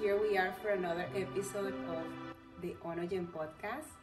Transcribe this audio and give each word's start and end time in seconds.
here 0.00 0.20
we 0.20 0.36
are 0.36 0.52
for 0.62 0.70
another 0.70 1.06
episode 1.14 1.72
of 1.88 2.04
the 2.60 2.74
Onogen 2.84 3.26
podcast. 3.28 3.96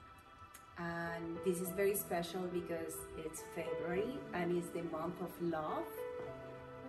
And 0.79 1.37
this 1.45 1.61
is 1.61 1.69
very 1.69 1.95
special 1.95 2.41
because 2.51 2.95
it's 3.17 3.43
February 3.53 4.17
and 4.33 4.57
it's 4.57 4.69
the 4.69 4.81
month 4.83 5.21
of 5.21 5.29
love. 5.39 5.85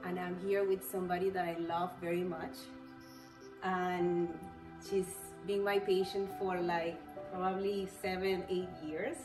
And 0.04 0.19
I'm 0.19 0.38
here 0.46 0.67
with 0.67 0.88
somebody 0.90 1.29
that 1.30 1.45
I 1.45 1.56
love 1.59 1.90
very 2.01 2.25
much. 2.25 2.56
And 3.62 4.28
she's 4.88 5.16
been 5.46 5.62
my 5.62 5.78
patient 5.78 6.30
for 6.38 6.58
like 6.60 6.98
probably 7.32 7.86
seven, 8.00 8.44
eight 8.48 8.71
years. 8.86 9.16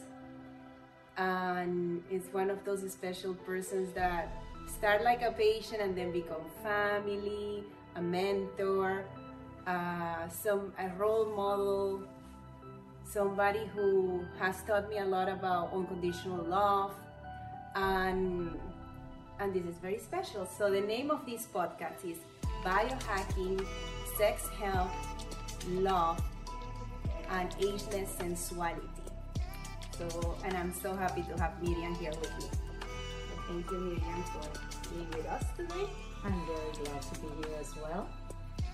And 1.18 2.04
it's 2.11 2.27
one 2.34 2.50
of 2.50 2.66
those 2.66 2.89
special 2.91 3.34
persons 3.34 3.93
that 3.93 4.30
start 4.68 5.04
like 5.04 5.21
a 5.21 5.32
patient 5.32 5.82
and 5.82 5.98
then 5.98 6.11
become 6.11 6.43
family, 6.64 7.64
a 7.96 8.02
mentor, 8.02 9.05
uh, 9.70 10.28
some 10.30 10.74
a 10.80 10.89
role 10.98 11.25
model, 11.36 12.02
somebody 13.06 13.70
who 13.76 14.26
has 14.39 14.64
taught 14.64 14.89
me 14.89 14.98
a 14.98 15.06
lot 15.06 15.30
about 15.30 15.71
unconditional 15.74 16.43
love, 16.43 16.93
and 17.76 18.57
and 19.40 19.54
this 19.54 19.66
is 19.66 19.78
very 19.78 20.00
special. 20.00 20.48
So 20.57 20.71
the 20.71 20.82
name 20.82 21.12
of 21.12 21.26
this 21.26 21.48
podcast 21.54 22.04
is 22.04 22.18
Biohacking, 22.64 23.64
Sex 24.18 24.48
Health, 24.60 24.92
Love, 25.70 26.20
and 27.29 27.54
Ageless 27.60 28.10
Sensuality. 28.18 28.90
So, 29.98 30.36
and 30.46 30.57
I'm 30.57 30.74
so 30.74 30.96
happy 30.96 31.24
to 31.24 31.40
have 31.42 31.62
Miriam 31.62 31.93
here 31.96 32.12
with 32.12 32.34
me. 32.40 32.48
So 32.50 33.34
thank 33.48 33.70
you, 33.72 33.80
Miriam, 33.80 34.23
for 34.23 34.90
being 34.90 35.09
with 35.12 35.28
us 35.28 35.44
today. 35.56 35.88
I'm 36.23 36.42
very 36.48 36.72
glad 36.84 37.02
to 37.02 37.20
be 37.20 37.28
here 37.38 37.58
as 37.59 37.76
well. 37.76 38.09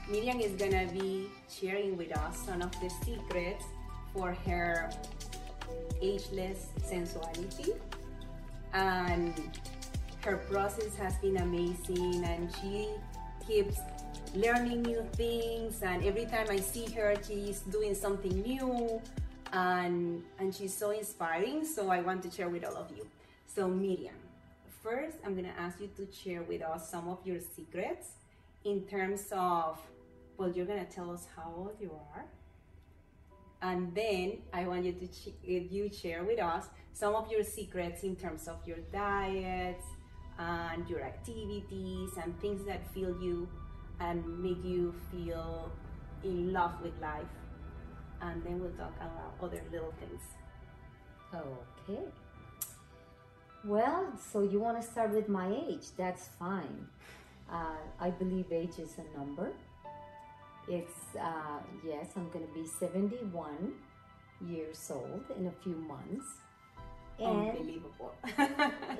Miriam 0.08 0.40
is 0.40 0.54
gonna 0.54 0.88
be 0.91 1.27
sharing 1.50 1.98
with 1.98 2.16
us 2.16 2.38
some 2.46 2.62
of 2.62 2.72
the 2.80 2.90
secrets 3.04 3.66
for 4.13 4.34
her 4.46 4.90
ageless 6.02 6.68
sensuality. 6.84 7.74
And 8.74 9.34
her 10.24 10.38
process 10.38 10.96
has 10.98 11.15
been 11.18 11.38
amazing, 11.38 12.24
and 12.24 12.54
she 12.62 12.90
keeps 13.48 13.80
learning 14.35 14.84
new 14.84 15.04
things. 15.13 15.82
And 15.82 16.04
every 16.04 16.26
time 16.26 16.48
I 16.49 16.58
see 16.58 16.85
her, 16.93 17.15
she's 17.26 17.62
doing 17.62 17.96
something 17.96 18.41
new, 18.41 19.02
and 19.54 20.24
and 20.40 20.54
she's 20.54 20.74
so 20.74 20.91
inspiring. 20.91 21.65
So 21.65 21.90
I 21.90 22.02
want 22.02 22.21
to 22.24 22.32
share 22.32 22.49
with 22.49 22.63
all 22.65 22.76
of 22.76 22.91
you. 22.96 23.08
So 23.48 23.68
Miriam, 23.68 24.15
first 24.84 25.18
I'm 25.26 25.35
gonna 25.35 25.55
ask 25.58 25.80
you 25.80 25.90
to 25.98 26.05
share 26.12 26.43
with 26.43 26.62
us 26.62 26.91
some 26.91 27.08
of 27.08 27.26
your 27.26 27.40
secrets 27.40 28.10
in 28.65 28.82
terms 28.85 29.27
of 29.32 29.80
well, 30.38 30.52
you're 30.52 30.66
gonna 30.66 30.86
tell 30.86 31.12
us 31.12 31.28
how 31.36 31.54
old 31.55 31.76
you 31.80 31.91
are, 32.14 32.26
and 33.62 33.94
then 33.96 34.40
I 34.54 34.68
want 34.68 34.86
you 34.86 34.94
to 34.94 35.08
ch- 35.08 35.36
you 35.44 35.90
share 35.92 36.24
with 36.24 36.40
us 36.40 36.68
some 36.94 37.16
of 37.16 37.32
your 37.32 37.44
secrets 37.44 38.04
in 38.04 38.16
terms 38.16 38.48
of 38.48 38.66
your 38.66 38.77
diets 38.92 39.86
and 40.38 40.88
your 40.90 41.02
activities 41.02 42.12
and 42.22 42.40
things 42.40 42.66
that 42.66 42.86
feel 42.94 43.10
you 43.22 43.48
and 44.00 44.40
make 44.40 44.64
you 44.64 44.94
feel 45.12 45.72
in 46.24 46.52
love 46.52 46.82
with 46.82 46.94
life. 47.02 47.26
And 48.22 48.44
then 48.44 48.60
we'll 48.60 48.72
talk 48.72 48.96
about 48.98 49.34
other 49.42 49.62
little 49.72 49.94
things. 49.99 50.22
Okay. 51.34 52.02
Well, 53.64 54.14
so 54.32 54.42
you 54.42 54.60
want 54.60 54.82
to 54.82 54.88
start 54.88 55.12
with 55.12 55.27
my 55.27 55.48
age? 55.68 55.88
That's 55.98 56.27
fine. 56.40 56.88
Uh, 57.52 57.77
I 57.99 58.10
believe 58.10 58.52
age 58.52 58.80
is 58.80 58.96
a 58.98 59.18
number. 59.18 59.54
It's, 60.68 61.16
uh, 61.20 61.60
yes, 61.85 62.08
I'm 62.16 62.30
going 62.30 62.48
to 62.48 62.54
be 62.54 62.66
71 62.66 63.74
years 64.47 64.91
old 64.94 65.24
in 65.38 65.47
a 65.47 65.52
few 65.63 65.75
months. 65.75 66.25
And, 67.19 67.50
Unbelievable. 67.52 68.14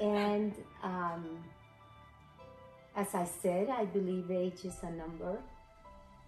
and 0.02 0.54
um, 0.84 1.44
as 2.96 3.14
I 3.14 3.26
said, 3.26 3.70
I 3.70 3.86
believe 3.86 4.32
age 4.32 4.64
is 4.64 4.78
a 4.84 4.92
number. 4.92 5.38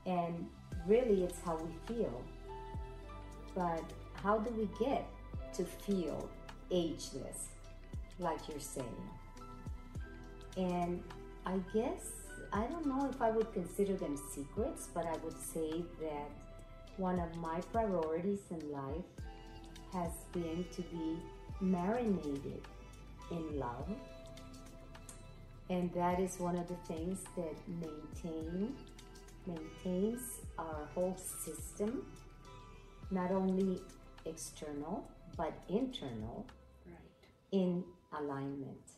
And 0.06 0.48
really, 0.88 1.24
it's 1.24 1.40
how 1.46 1.58
we 1.58 1.94
feel. 1.94 2.22
But 3.56 3.84
how 4.24 4.40
do 4.40 4.52
we 4.52 4.68
get 4.86 5.08
to 5.54 5.64
feel 5.64 6.30
ageless, 6.72 7.50
like 8.20 8.40
you're 8.50 8.60
saying? 8.60 9.10
And 10.58 11.04
I 11.46 11.60
guess 11.74 12.17
I 12.54 12.66
don't 12.68 12.86
know 12.86 13.10
if 13.10 13.22
I 13.22 13.32
would 13.32 13.52
consider 13.54 13.96
them 13.96 14.18
secrets, 14.34 14.88
but 14.94 15.06
I 15.06 15.16
would 15.24 15.38
say 15.40 15.84
that 16.02 16.32
one 16.98 17.20
of 17.20 17.36
my 17.38 17.60
priorities 17.72 18.40
in 18.50 18.72
life 18.72 19.06
has 19.94 20.12
been 20.32 20.66
to 20.72 20.82
be 20.84 21.18
marinated 21.62 22.62
in 23.32 23.60
love. 23.60 23.90
And 25.70 25.92
that 25.94 26.20
is 26.20 26.40
one 26.40 26.56
of 26.56 26.68
the 26.68 26.94
things 26.94 27.20
that 27.36 27.56
maintain 27.68 28.76
maintains 29.46 30.42
our 30.58 30.88
whole 30.94 31.16
system, 31.18 32.06
not 33.12 33.32
only 33.32 33.82
external 34.26 35.10
but 35.38 35.54
internal 35.70 36.46
right. 36.86 36.96
in 37.52 37.84
alignment. 38.18 38.97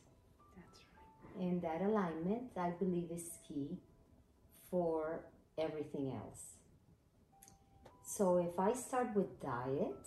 And 1.40 1.62
that 1.62 1.82
alignment, 1.82 2.52
I 2.58 2.72
believe, 2.72 3.12
is 3.12 3.38
key 3.48 3.78
for 4.70 5.22
everything 5.58 6.12
else. 6.12 6.58
So, 8.06 8.38
if 8.38 8.60
I 8.60 8.74
start 8.74 9.16
with 9.16 9.40
diet, 9.40 10.06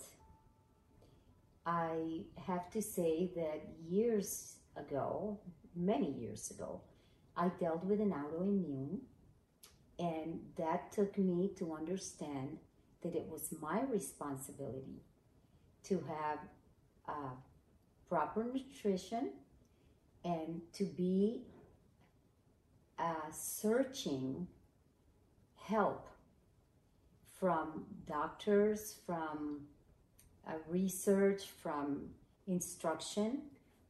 I 1.65 2.21
have 2.45 2.69
to 2.71 2.81
say 2.81 3.31
that 3.35 3.61
years 3.89 4.57
ago, 4.75 5.39
many 5.75 6.11
years 6.11 6.51
ago, 6.51 6.81
I 7.35 7.49
dealt 7.59 7.83
with 7.83 7.99
an 7.99 8.11
autoimmune, 8.11 8.99
and 9.97 10.39
that 10.57 10.91
took 10.91 11.17
me 11.17 11.51
to 11.57 11.73
understand 11.73 12.57
that 13.01 13.15
it 13.15 13.27
was 13.27 13.53
my 13.59 13.81
responsibility 13.81 15.01
to 15.85 16.03
have 16.07 16.39
uh, 17.07 17.33
proper 18.07 18.43
nutrition 18.43 19.31
and 20.23 20.61
to 20.73 20.85
be 20.85 21.43
uh, 22.99 23.29
searching 23.31 24.47
help 25.57 26.07
from 27.39 27.85
doctors, 28.07 28.97
from 29.05 29.61
uh, 30.47 30.53
research, 30.67 31.43
from 31.61 32.09
instruction 32.47 33.41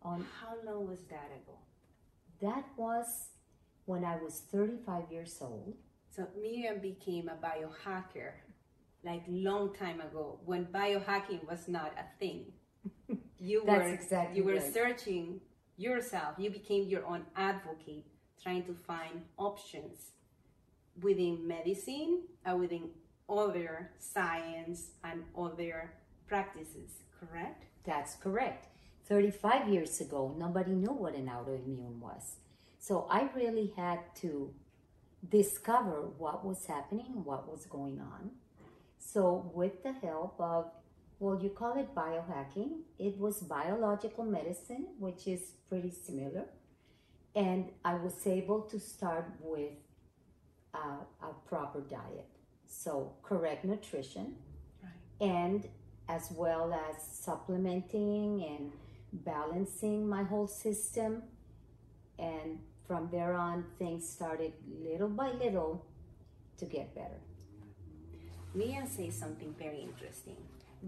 on 0.02 0.26
How 0.42 0.56
long 0.66 0.88
was 0.88 1.02
that 1.10 1.32
ago? 1.42 1.58
that 2.42 2.66
was 2.78 3.30
when 3.86 4.04
I 4.04 4.18
was 4.18 4.42
35 4.52 5.12
years 5.12 5.38
old. 5.42 5.76
So 6.16 6.28
Miriam 6.42 6.80
became 6.80 7.30
a 7.30 7.36
biohacker 7.46 8.32
like 9.04 9.24
long 9.28 9.74
time 9.74 10.02
ago 10.02 10.40
when 10.46 10.66
biohacking 10.68 11.48
was 11.50 11.68
not 11.68 11.94
a 11.98 12.20
thing. 12.20 12.54
You 13.40 13.64
That's 13.66 13.90
were 13.90 13.94
exactly 13.94 14.38
you 14.38 14.44
were 14.46 14.54
right. 14.54 14.74
searching 14.74 15.42
yourself. 15.78 16.36
You 16.38 16.50
became 16.50 16.88
your 16.88 17.06
own 17.06 17.26
advocate, 17.36 18.06
trying 18.42 18.64
to 18.66 18.74
find 18.74 19.24
options 19.38 20.12
within 21.02 21.48
medicine 21.48 22.24
and 22.46 22.60
within 22.60 22.90
other 23.30 23.92
science 24.00 24.92
and 25.04 25.24
other 25.38 25.94
practices. 26.28 27.02
Correct? 27.20 27.66
That's 27.84 28.16
correct. 28.16 28.68
35 29.08 29.70
years 29.70 30.00
ago, 30.02 30.36
nobody 30.38 30.72
knew 30.72 30.94
what 30.94 31.16
an 31.16 31.28
autoimmune 31.28 32.00
was. 32.00 32.38
So 32.80 33.08
I 33.10 33.30
really 33.36 33.74
had 33.76 34.00
to 34.22 34.54
discover 35.30 36.10
what 36.18 36.46
was 36.46 36.66
happening, 36.66 37.24
what 37.24 37.50
was 37.50 37.66
going 37.66 38.00
on. 38.00 38.32
So, 39.00 39.52
with 39.54 39.84
the 39.84 39.92
help 39.92 40.36
of, 40.40 40.72
well, 41.20 41.40
you 41.42 41.50
call 41.50 41.78
it 41.80 41.94
biohacking, 41.96 42.80
it 43.00 43.18
was 43.18 43.40
biological 43.40 44.24
medicine, 44.26 44.88
which 45.00 45.28
is 45.28 45.42
pretty 45.70 45.92
similar. 45.92 46.46
And 47.36 47.70
I 47.84 47.96
was 47.96 48.28
able 48.28 48.62
to 48.62 48.80
start 48.80 49.26
with 49.42 49.72
uh, 50.74 51.04
a 51.22 51.34
proper 51.48 51.82
diet. 51.82 52.28
So, 52.68 53.14
correct 53.24 53.66
nutrition, 53.66 54.36
Right. 54.82 54.92
and 55.30 55.68
as 56.10 56.32
well 56.32 56.74
as 56.74 57.02
supplementing 57.02 58.44
and 58.44 58.72
balancing 59.14 60.08
my 60.08 60.24
whole 60.24 60.48
system. 60.48 61.24
And 62.20 62.60
from 62.88 63.10
there 63.12 63.34
on, 63.36 63.66
things 63.80 64.08
started 64.08 64.54
little 64.84 65.08
by 65.10 65.32
little 65.32 65.86
to 66.58 66.66
get 66.66 66.94
better. 66.94 67.20
Miriam 68.54 68.88
says 68.88 69.16
something 69.16 69.56
very 69.58 69.80
interesting. 69.82 70.38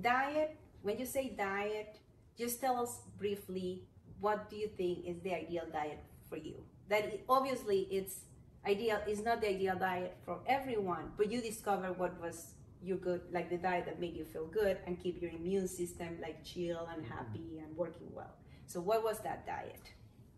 Diet, 0.01 0.57
when 0.81 1.00
you 1.00 1.06
say 1.06 1.30
diet, 1.38 2.00
just 2.38 2.59
tell 2.59 2.80
us 2.81 3.01
briefly 3.18 3.88
what 4.19 4.50
do 4.50 4.56
you 4.56 4.68
think 4.68 5.06
is 5.06 5.19
the 5.21 5.33
ideal 5.33 5.65
diet 5.71 6.03
for 6.30 6.38
you? 6.38 6.63
That 6.89 7.06
it- 7.06 7.25
obviously 7.30 7.88
it's 7.92 8.25
ideal 8.65 9.00
is 9.07 9.24
not 9.24 9.42
the 9.42 9.50
ideal 9.50 9.75
diet 9.75 10.18
for 10.25 10.39
everyone, 10.47 11.13
but 11.18 11.31
you 11.31 11.42
discover 11.42 11.94
what 11.94 12.19
was 12.19 12.56
your 12.81 12.97
good, 12.97 13.21
like 13.31 13.50
the 13.50 13.57
diet 13.57 13.86
that 13.86 14.00
made 14.00 14.15
you 14.15 14.25
feel 14.25 14.47
good 14.47 14.77
and 14.86 15.00
keep 15.00 15.21
your 15.21 15.31
immune 15.31 15.68
system 15.68 16.19
like 16.21 16.44
chill 16.44 16.88
and 16.94 17.03
mm-hmm. 17.03 17.13
happy 17.13 17.59
and 17.59 17.75
working 17.75 18.13
well. 18.13 18.36
So, 18.68 18.80
what 18.81 19.03
was 19.03 19.19
that 19.19 19.45
diet? 19.45 19.94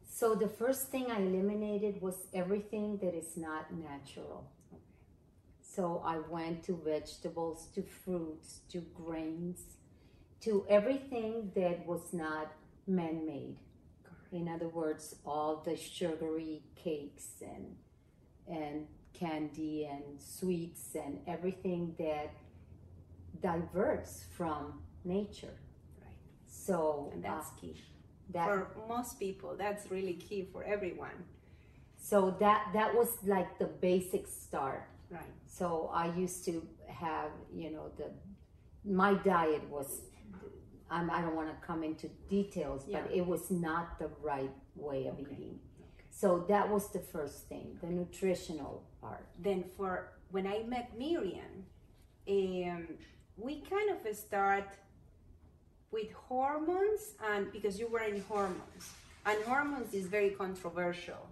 So, 0.06 0.36
the 0.36 0.48
first 0.48 0.90
thing 0.90 1.12
I 1.12 1.20
eliminated 1.22 2.02
was 2.02 2.28
everything 2.34 2.98
that 2.98 3.14
is 3.14 3.38
not 3.38 3.74
natural. 3.74 4.50
So, 5.78 6.02
I 6.04 6.18
went 6.20 6.64
to 6.64 6.74
vegetables, 6.84 7.68
to 7.76 7.84
fruits, 7.84 8.62
to 8.72 8.80
grains, 8.96 9.60
to 10.42 10.66
everything 10.70 11.52
that 11.56 11.86
was 11.86 12.14
not 12.14 12.52
man 12.88 13.26
made. 13.28 13.58
In 14.32 14.48
other 14.50 14.70
words, 14.70 15.16
all 15.26 15.58
the 15.66 15.76
sugary 15.78 16.64
cakes 16.76 17.42
and 17.42 17.76
and 18.48 18.88
candy 19.14 19.86
and 19.86 20.04
sweets 20.22 20.96
and 20.96 21.20
everything 21.28 21.96
that 22.00 22.32
diverts 23.42 24.26
from 24.36 24.82
nature. 25.06 25.56
Right. 26.02 26.16
So 26.48 27.10
And 27.14 27.24
that's 27.24 27.50
uh, 27.50 27.62
key. 27.62 27.76
that 28.32 28.46
For 28.46 28.68
most 28.90 29.20
people, 29.20 29.56
that's 29.58 29.90
really 29.92 30.14
key 30.16 30.48
for 30.52 30.64
everyone. 30.64 31.18
so 31.98 32.32
that 32.40 32.70
that 32.74 32.96
was 32.96 33.10
like 33.26 33.58
the 33.60 33.68
basic 33.68 34.28
start. 34.28 34.88
Right. 35.10 35.22
So 35.46 35.90
I 35.94 36.14
used 36.16 36.44
to 36.46 36.66
have, 36.88 37.32
you 37.54 37.70
know, 37.72 37.92
the 37.98 38.12
my 38.84 39.14
diet 39.16 39.64
was. 39.70 40.02
Um, 40.90 41.10
I 41.12 41.20
don't 41.22 41.36
want 41.36 41.50
to 41.50 41.68
come 41.68 41.84
into 41.84 42.08
details, 42.30 42.86
but 42.90 43.10
it 43.14 43.26
was 43.26 43.52
not 43.52 44.00
the 44.00 44.10
right 44.22 44.52
way 44.76 45.08
of 45.08 45.16
Okay. 45.16 45.34
eating. 45.34 45.60
So 46.10 46.46
that 46.48 46.70
was 46.70 46.90
the 46.94 47.00
first 47.00 47.50
thing, 47.50 47.78
the 47.82 47.88
nutritional 47.90 48.84
part. 49.02 49.26
Then 49.38 49.66
for 49.76 50.14
when 50.32 50.48
I 50.48 50.64
met 50.64 50.98
Miriam, 50.98 51.66
um, 52.30 52.88
we 53.38 53.60
kind 53.70 53.90
of 53.92 54.16
start 54.16 54.70
with 55.92 56.12
hormones 56.14 57.14
and 57.32 57.52
because 57.52 57.80
you 57.80 57.88
were 57.88 58.02
in 58.02 58.22
hormones 58.22 58.86
and 59.26 59.44
hormones 59.44 59.94
is 59.94 60.06
very 60.08 60.32
controversial 60.32 61.28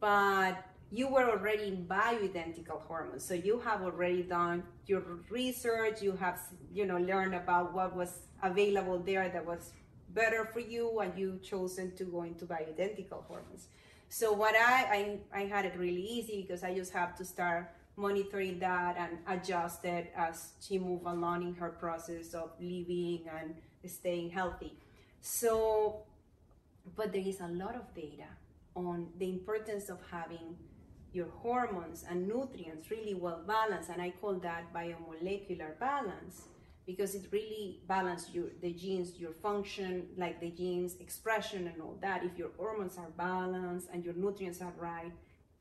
but 0.00 0.56
you 0.92 1.08
were 1.08 1.30
already 1.30 1.68
in 1.68 1.86
bioidentical 1.86 2.82
hormones. 2.82 3.24
So 3.24 3.32
you 3.32 3.58
have 3.60 3.80
already 3.80 4.22
done 4.22 4.62
your 4.86 5.02
research 5.30 6.02
you 6.02 6.12
have 6.12 6.38
you 6.72 6.84
know 6.84 6.98
learned 6.98 7.34
about 7.34 7.72
what 7.72 7.96
was 7.96 8.12
available 8.42 8.98
there 8.98 9.28
that 9.30 9.44
was 9.44 9.72
better 10.10 10.44
for 10.44 10.60
you 10.60 11.00
and 11.00 11.18
you 11.18 11.40
chosen 11.42 11.96
to 11.96 12.04
go 12.04 12.22
into 12.22 12.44
bioidentical 12.44 13.24
hormones. 13.24 13.68
So 14.10 14.32
what 14.32 14.54
I, 14.54 15.18
I 15.32 15.40
i 15.40 15.44
had 15.46 15.64
it 15.64 15.74
really 15.78 16.04
easy 16.16 16.42
because 16.42 16.62
i 16.62 16.74
just 16.74 16.92
have 16.92 17.16
to 17.16 17.24
start 17.24 17.70
monitoring 17.96 18.58
that 18.58 18.96
and 18.98 19.12
adjust 19.26 19.84
it 19.86 20.12
as 20.16 20.52
she 20.60 20.78
moved 20.78 21.06
along 21.06 21.42
in 21.42 21.54
her 21.54 21.70
process 21.70 22.34
of 22.34 22.50
living 22.60 23.24
and 23.38 23.54
staying 23.90 24.28
healthy. 24.30 24.74
So 25.22 26.02
but 26.96 27.12
there 27.12 27.26
is 27.26 27.40
a 27.40 27.48
lot 27.48 27.76
of 27.76 27.94
data 27.94 28.28
on 28.74 29.08
the 29.18 29.28
importance 29.28 29.88
of 29.88 29.98
having 30.10 30.56
your 31.12 31.28
hormones 31.42 32.04
and 32.08 32.26
nutrients 32.26 32.90
really 32.90 33.14
well 33.14 33.42
balanced 33.46 33.90
and 33.90 34.00
i 34.00 34.10
call 34.20 34.34
that 34.34 34.72
biomolecular 34.74 35.78
balance 35.78 36.42
because 36.86 37.14
it 37.14 37.26
really 37.30 37.80
balances 37.86 38.34
your 38.34 38.46
the 38.60 38.72
genes 38.72 39.18
your 39.18 39.32
function 39.32 40.06
like 40.16 40.40
the 40.40 40.50
genes 40.50 40.96
expression 41.00 41.68
and 41.68 41.80
all 41.80 41.96
that. 42.00 42.24
If 42.24 42.36
your 42.36 42.50
hormones 42.56 42.98
are 42.98 43.10
balanced 43.16 43.88
and 43.92 44.04
your 44.04 44.14
nutrients 44.14 44.60
are 44.60 44.72
right 44.78 45.12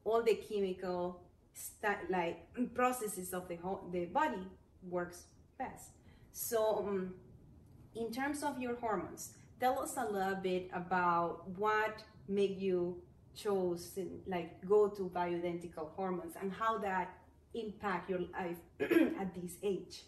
all 0.04 0.24
the 0.24 0.36
chemical 0.36 1.22
sta- 1.54 2.08
like 2.10 2.48
processes 2.74 3.34
of 3.34 3.48
the 3.48 3.56
whole, 3.58 3.88
the 3.92 4.06
body 4.06 4.48
works 4.90 5.26
best. 5.60 5.90
So 6.32 6.86
um, 6.88 7.14
in 7.96 8.12
terms 8.12 8.44
of 8.44 8.60
your 8.60 8.76
hormones 8.76 9.32
tell 9.60 9.80
us 9.80 9.96
a 9.98 10.06
little 10.06 10.36
bit 10.36 10.70
about 10.74 11.48
what 11.58 12.04
make 12.28 12.60
you 12.60 12.98
chose 13.36 13.98
like 14.28 14.66
go 14.68 14.88
to 14.88 15.10
bioidentical 15.10 15.90
hormones 15.96 16.36
and 16.42 16.52
how 16.52 16.78
that 16.80 17.14
impact 17.54 18.10
your 18.10 18.22
life 18.34 18.58
at 19.20 19.34
this 19.36 19.58
age. 19.64 20.04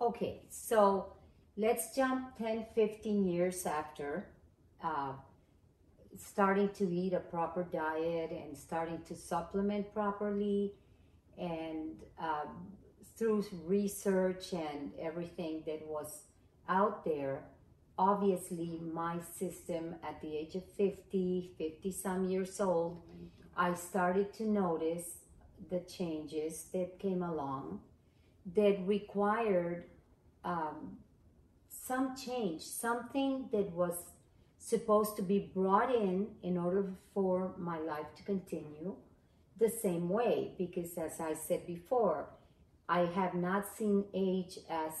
Okay, 0.00 0.42
so 0.48 1.12
let's 1.56 1.94
jump 1.94 2.36
10, 2.38 2.66
15 2.74 3.26
years 3.26 3.66
after 3.66 4.26
uh, 4.82 5.12
starting 6.18 6.68
to 6.70 6.92
eat 6.92 7.12
a 7.12 7.20
proper 7.20 7.62
diet 7.64 8.30
and 8.30 8.56
starting 8.56 9.00
to 9.08 9.14
supplement 9.14 9.92
properly, 9.94 10.72
and 11.38 12.02
um, 12.18 12.66
through 13.16 13.44
research 13.64 14.52
and 14.52 14.92
everything 15.00 15.62
that 15.66 15.86
was 15.86 16.24
out 16.68 17.04
there, 17.04 17.44
obviously 17.98 18.80
my 18.92 19.18
system 19.38 19.94
at 20.02 20.20
the 20.20 20.36
age 20.36 20.54
of 20.54 20.64
50, 20.76 21.52
50 21.58 21.92
some 21.92 22.28
years 22.28 22.60
old, 22.60 23.02
I 23.56 23.74
started 23.74 24.32
to 24.34 24.44
notice 24.44 25.18
the 25.70 25.80
changes 25.80 26.66
that 26.72 26.98
came 26.98 27.22
along 27.22 27.80
that 28.54 28.78
required 28.86 29.84
um, 30.44 30.98
some 31.68 32.16
change, 32.16 32.62
something 32.62 33.48
that 33.52 33.70
was 33.72 33.94
supposed 34.58 35.16
to 35.16 35.22
be 35.22 35.50
brought 35.54 35.94
in 35.94 36.28
in 36.42 36.56
order 36.56 36.92
for 37.12 37.54
my 37.58 37.78
life 37.78 38.06
to 38.16 38.22
continue 38.22 38.94
the 39.58 39.68
same 39.68 40.08
way. 40.08 40.52
Because, 40.56 40.96
as 40.96 41.20
I 41.20 41.34
said 41.34 41.66
before, 41.66 42.26
I 42.88 43.00
have 43.00 43.34
not 43.34 43.64
seen 43.76 44.04
age 44.14 44.58
as 44.68 44.92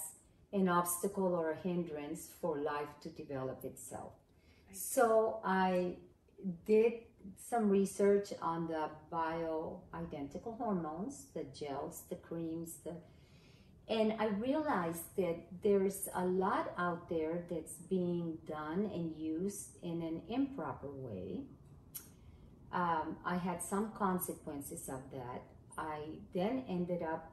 an 0.52 0.68
obstacle 0.68 1.34
or 1.34 1.52
a 1.52 1.56
hindrance 1.56 2.28
for 2.40 2.58
life 2.58 2.88
to 3.02 3.08
develop 3.08 3.64
itself. 3.64 4.12
So, 4.72 5.40
I 5.44 5.96
did 6.66 6.92
some 7.36 7.68
research 7.68 8.32
on 8.40 8.66
the 8.66 8.88
bioidentical 9.12 10.56
hormones, 10.56 11.26
the 11.34 11.44
gels, 11.44 12.02
the 12.08 12.16
creams, 12.16 12.78
the 12.84 12.94
and 13.88 14.14
I 14.18 14.26
realized 14.26 15.16
that 15.16 15.36
there's 15.62 16.08
a 16.14 16.24
lot 16.24 16.72
out 16.78 17.08
there 17.08 17.44
that's 17.50 17.74
being 17.74 18.38
done 18.46 18.90
and 18.94 19.14
used 19.16 19.76
in 19.82 20.02
an 20.02 20.22
improper 20.28 20.88
way. 20.90 21.42
Um, 22.72 23.16
I 23.24 23.36
had 23.36 23.62
some 23.62 23.92
consequences 23.92 24.88
of 24.88 25.02
that. 25.12 25.42
I 25.76 26.04
then 26.32 26.64
ended 26.68 27.02
up 27.02 27.31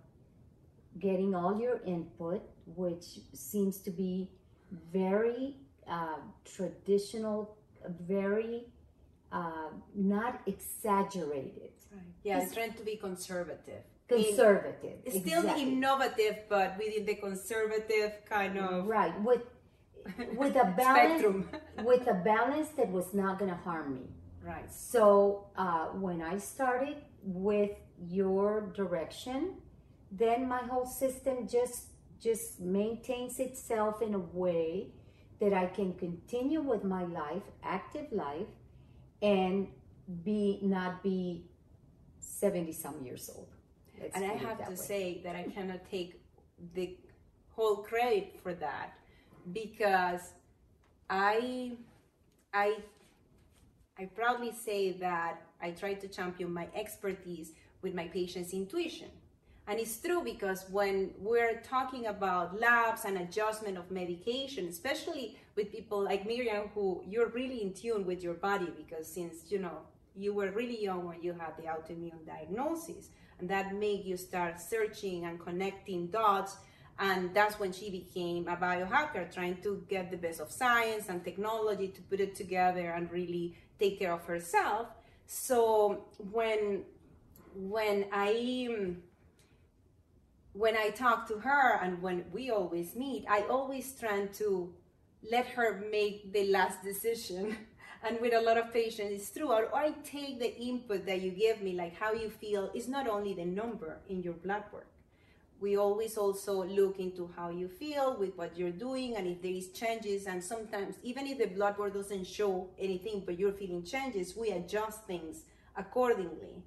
getting 1.00 1.34
all 1.36 1.60
your 1.60 1.82
input, 1.86 2.42
which 2.76 3.06
seems 3.34 3.78
to 3.80 3.92
be 3.92 4.30
very 4.94 5.56
uh, 5.88 6.18
traditional, 6.56 7.58
very 8.08 8.66
uh, 9.32 9.70
not 9.96 10.42
exaggerated, 10.46 11.72
right 11.92 12.02
yeah 12.24 12.38
It's- 12.38 12.54
trying 12.54 12.74
to 12.74 12.84
be 12.84 12.96
conservative 12.96 13.84
conservative. 14.08 14.98
In- 15.06 15.22
still 15.22 15.42
exactly. 15.42 15.64
innovative 15.74 16.38
but 16.50 16.76
within 16.80 17.06
the 17.06 17.16
conservative 17.16 18.12
kind 18.28 18.58
of 18.58 18.88
right 18.88 19.14
with 19.22 19.44
with 20.36 20.56
a 20.56 20.74
balance 20.78 21.24
with 21.86 22.08
a 22.08 22.16
balance 22.34 22.70
that 22.78 22.90
was 22.92 23.14
not 23.14 23.38
going 23.40 23.52
to 23.52 23.58
harm 23.58 23.94
me. 23.94 24.08
right 24.44 24.70
So 24.72 25.46
uh, 25.56 25.86
when 26.06 26.22
I 26.34 26.36
started 26.40 26.98
with 27.24 27.72
your 28.20 28.72
direction, 28.82 29.42
then 30.12 30.48
my 30.48 30.62
whole 30.64 30.86
system 30.86 31.48
just 31.48 31.88
just 32.20 32.60
maintains 32.60 33.40
itself 33.40 34.02
in 34.02 34.14
a 34.14 34.20
way 34.20 34.88
that 35.40 35.54
I 35.54 35.68
can 35.68 35.94
continue 35.94 36.62
with 36.62 36.84
my 36.84 37.06
life, 37.06 37.44
active 37.64 38.12
life, 38.12 38.48
and 39.22 39.68
be 40.24 40.60
not 40.62 41.04
be 41.04 41.46
seventy 42.20 42.74
some 42.74 43.04
years 43.06 43.30
old. 43.36 43.50
Let's 44.00 44.16
and 44.16 44.26
I 44.26 44.34
have 44.36 44.64
to 44.66 44.72
way. 44.72 44.76
say 44.76 45.22
that 45.24 45.36
I 45.36 45.44
cannot 45.44 45.90
take 45.90 46.22
the 46.74 46.98
whole 47.50 47.78
credit 47.78 48.40
for 48.42 48.54
that 48.56 48.94
because 49.52 50.34
I 51.10 51.78
I 52.54 52.78
I 53.98 54.06
proudly 54.06 54.52
say 54.52 54.92
that 54.94 55.42
I 55.62 55.72
try 55.72 55.94
to 55.96 56.08
champion 56.08 56.54
my 56.54 56.68
expertise 56.74 57.52
with 57.82 57.94
my 57.94 58.08
patient's 58.08 58.54
intuition. 58.54 59.10
And 59.70 59.80
it's 59.80 59.98
true 59.98 60.24
because 60.24 60.66
when 60.72 61.12
we're 61.20 61.62
talking 61.62 62.08
about 62.08 62.60
labs 62.60 63.06
and 63.06 63.20
adjustment 63.20 63.78
of 63.78 63.92
medication, 63.92 64.68
especially 64.68 65.38
with 65.56 65.72
people 65.72 66.02
like 66.02 66.26
Miriam, 66.26 66.72
who 66.74 67.04
you're 67.08 67.30
really 67.30 67.62
in 67.62 67.74
tune 67.74 68.04
with 68.04 68.24
your 68.24 68.34
body 68.34 68.74
because 68.76 69.06
since 69.06 69.52
you 69.52 69.60
know 69.60 69.78
you 70.16 70.34
were 70.34 70.50
really 70.50 70.84
young 70.84 71.06
when 71.06 71.22
you 71.22 71.34
had 71.34 71.56
the 71.56 71.66
autoimmune 71.74 72.26
diagnosis, 72.26 73.10
and 73.40 73.48
that 73.48 73.76
made 73.76 74.06
you 74.06 74.18
start 74.18 74.60
searching 74.60 75.26
and 75.26 75.40
connecting 75.40 76.08
dots. 76.08 76.58
And 76.98 77.32
that's 77.36 77.60
when 77.60 77.72
she 77.72 77.92
became 77.92 78.48
a 78.48 78.58
biohacker, 78.58 79.32
trying 79.32 79.58
to 79.62 79.86
get 79.88 80.10
the 80.10 80.18
best 80.18 80.40
of 80.40 80.52
science 80.52 81.10
and 81.10 81.24
technology 81.24 81.90
to 81.90 82.02
put 82.02 82.20
it 82.20 82.34
together 82.36 82.90
and 82.90 83.10
really 83.12 83.56
take 83.80 84.00
care 84.00 84.14
of 84.14 84.26
herself. 84.26 84.88
So 85.28 86.06
when 86.32 86.86
when 87.56 88.06
I 88.12 88.98
when 90.60 90.76
I 90.76 90.90
talk 90.90 91.26
to 91.30 91.36
her 91.36 91.80
and 91.82 92.02
when 92.02 92.26
we 92.34 92.50
always 92.50 92.94
meet, 92.94 93.24
I 93.30 93.44
always 93.44 93.94
try 93.98 94.26
to 94.40 94.74
let 95.32 95.46
her 95.46 95.82
make 95.90 96.34
the 96.34 96.52
last 96.52 96.84
decision. 96.84 97.56
and 98.04 98.20
with 98.20 98.34
a 98.34 98.42
lot 98.42 98.58
of 98.58 98.74
patience, 98.74 99.10
it's 99.10 99.32
true. 99.32 99.54
Or, 99.54 99.74
I 99.74 99.92
take 100.04 100.38
the 100.38 100.54
input 100.60 101.06
that 101.06 101.22
you 101.22 101.32
give 101.32 101.62
me, 101.62 101.76
like 101.76 101.96
how 101.96 102.12
you 102.12 102.30
feel, 102.30 102.72
is 102.76 102.90
not 102.90 103.08
only 103.08 103.34
the 103.34 103.46
number 103.46 104.00
in 104.10 104.22
your 104.22 104.34
blood 104.34 104.66
work. 104.74 104.88
We 105.62 105.78
always 105.78 106.18
also 106.18 106.66
look 106.66 107.00
into 107.00 107.32
how 107.38 107.52
you 107.52 107.70
feel 107.70 108.18
with 108.20 108.38
what 108.38 108.58
you're 108.58 108.80
doing 108.88 109.16
and 109.16 109.28
if 109.28 109.42
there 109.42 109.52
is 109.52 109.70
changes. 109.70 110.28
And 110.28 110.44
sometimes, 110.44 110.96
even 111.04 111.26
if 111.26 111.38
the 111.38 111.48
blood 111.48 111.78
work 111.78 111.94
doesn't 111.94 112.28
show 112.28 112.68
anything, 112.78 113.24
but 113.26 113.40
you're 113.40 113.54
feeling 113.54 113.84
changes, 113.84 114.36
we 114.36 114.50
adjust 114.50 115.06
things 115.06 115.44
accordingly 115.78 116.64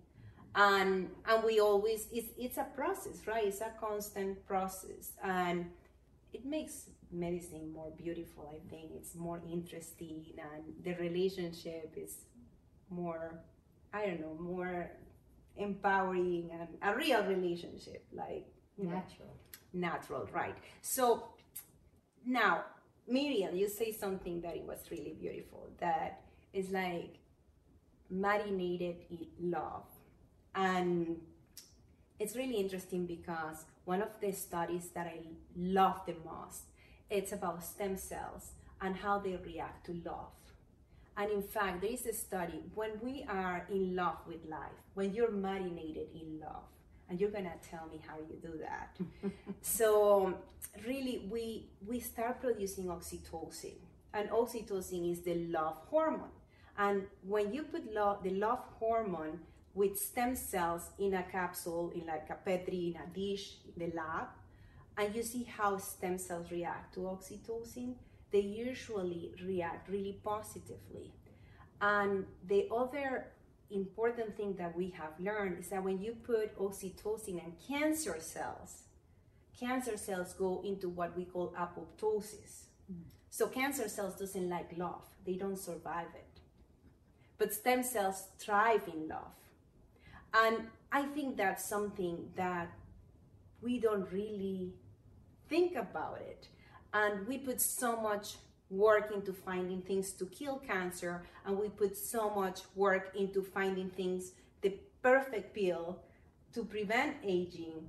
and 0.55 1.11
and 1.27 1.45
we 1.45 1.61
always 1.61 2.09
it's 2.13 2.29
it's 2.39 2.59
a 2.59 2.67
process 2.77 3.27
right? 3.27 3.47
It's 3.47 3.61
a 3.61 3.73
constant 3.81 4.47
process. 4.47 5.13
And 5.23 5.67
it 6.33 6.45
makes 6.47 6.89
medicine 7.11 7.73
more 7.73 7.93
beautiful 7.97 8.49
i 8.51 8.59
think. 8.71 8.91
It's 8.95 9.15
more 9.15 9.41
interesting 9.51 10.25
and 10.39 10.63
the 10.83 10.95
relationship 10.95 11.95
is 11.97 12.17
more 12.91 13.41
i 13.93 14.07
don't 14.07 14.21
know 14.21 14.37
more 14.41 14.91
empowering 15.57 16.51
and 16.53 16.69
a 16.83 16.97
real 16.97 17.23
relationship 17.25 18.05
like 18.13 18.47
natural 18.79 19.29
know, 19.75 19.81
natural. 19.89 20.29
Right. 20.33 20.57
So 20.81 21.29
now 22.25 22.65
miriam 23.09 23.55
you 23.57 23.69
say 23.69 23.93
something 23.93 24.41
that 24.41 24.57
it 24.57 24.65
was 24.65 24.79
really 24.91 25.15
beautiful 25.21 25.69
that 25.81 26.23
is 26.53 26.71
like 26.71 27.19
marinated 28.11 28.97
in 29.11 29.51
love 29.51 29.85
and 30.55 31.17
it's 32.19 32.37
really 32.37 32.57
interesting 32.57 33.07
because 33.07 33.65
one 33.85 34.03
of 34.03 34.21
the 34.21 34.33
studies 34.33 34.89
that 34.95 35.07
I 35.07 35.19
love 35.57 36.01
the 36.07 36.15
most, 36.25 36.65
it's 37.11 37.33
about 37.33 37.65
stem 37.65 37.97
cells 37.97 38.53
and 38.81 38.97
how 38.97 39.19
they 39.19 39.37
react 39.45 39.87
to 39.87 40.01
love. 40.05 40.31
And 41.17 41.31
in 41.31 41.43
fact, 41.43 41.83
there 41.83 41.91
is 41.91 42.07
a 42.07 42.13
study 42.13 42.63
when 42.75 42.93
we 43.03 43.25
are 43.29 43.67
in 43.71 43.95
love 43.95 44.19
with 44.27 44.47
life, 44.49 44.79
when 44.95 45.13
you're 45.15 45.31
marinated 45.31 46.09
in 46.15 46.41
love, 46.41 46.65
and 47.09 47.21
you're 47.21 47.31
gonna 47.31 47.53
tell 47.69 47.87
me 47.89 48.01
how 48.07 48.17
you 48.17 48.37
do 48.41 48.59
that. 48.59 48.97
so 49.61 50.35
really, 50.87 51.27
we 51.31 51.67
we 51.87 52.01
start 52.01 52.41
producing 52.41 52.87
oxytocin, 52.87 53.75
and 54.15 54.31
oxytocin 54.31 55.13
is 55.13 55.21
the 55.21 55.35
love 55.49 55.77
hormone. 55.91 56.31
And 56.79 57.03
when 57.27 57.53
you 57.53 57.65
put 57.65 57.93
love, 57.93 58.23
the 58.23 58.31
love 58.31 58.61
hormone 58.79 59.41
with 59.75 59.99
stem 59.99 60.37
cells 60.37 60.91
in 60.99 61.15
a 61.15 61.23
capsule, 61.23 61.93
in 61.95 62.07
like 62.07 62.29
a 62.31 62.35
Petri, 62.35 62.95
in 62.95 63.01
a 63.01 63.15
dish, 63.15 63.55
in 63.65 63.87
the 63.89 63.97
lab, 63.97 64.29
and 64.99 65.15
you 65.15 65.23
see 65.23 65.45
how 65.45 65.79
stem 65.79 66.19
cells 66.19 66.51
react 66.51 66.95
to 66.95 67.01
oxytocin, 67.01 67.95
they 68.31 68.41
usually 68.41 69.33
react 69.45 69.89
really 69.89 70.19
positively. 70.23 71.13
And 71.81 72.27
the 72.47 72.69
other 72.75 73.27
important 73.71 74.37
thing 74.37 74.55
that 74.57 74.77
we 74.77 74.91
have 74.91 75.19
learned 75.19 75.59
is 75.59 75.69
that 75.69 75.83
when 75.83 76.01
you 76.01 76.15
put 76.23 76.57
oxytocin 76.59 77.43
and 77.43 77.55
cancer 77.67 78.17
cells, 78.21 78.83
cancer 79.59 79.97
cells 79.97 80.35
go 80.35 80.63
into 80.65 80.89
what 80.89 81.17
we 81.17 81.25
call 81.25 81.55
apoptosis. 81.59 82.65
Mm. 82.93 83.05
So 83.31 83.47
cancer 83.47 83.89
cells 83.89 84.17
doesn't 84.17 84.49
like 84.49 84.77
love, 84.77 85.07
they 85.25 85.35
don't 85.35 85.59
survive 85.59 86.09
it. 86.15 86.41
But 87.39 87.55
stem 87.55 87.83
cells 87.83 88.29
thrive 88.39 88.83
in 88.93 89.09
love. 89.09 89.35
And 90.35 90.69
I 90.91 91.03
think 91.03 91.37
that's 91.37 91.65
something 91.65 92.31
that 92.37 92.71
we 93.61 93.79
don't 93.79 94.11
really 94.13 94.75
think 95.49 95.77
about 95.77 96.21
it. 96.21 96.49
And 96.93 97.27
we 97.27 97.39
put 97.39 97.61
so 97.61 98.01
much 98.01 98.37
work 98.71 99.13
into 99.15 99.33
finding 99.33 99.83
things 99.83 100.13
to 100.13 100.27
kill 100.27 100.57
cancer, 100.57 101.23
and 101.45 101.59
we 101.59 101.69
put 101.69 101.97
so 101.97 102.31
much 102.31 102.61
work 102.75 103.13
into 103.15 103.43
finding 103.43 103.91
things, 103.91 104.33
the 104.63 104.79
perfect 105.03 105.55
pill 105.55 106.01
to 106.55 106.65
prevent 106.65 107.17
aging 107.23 107.89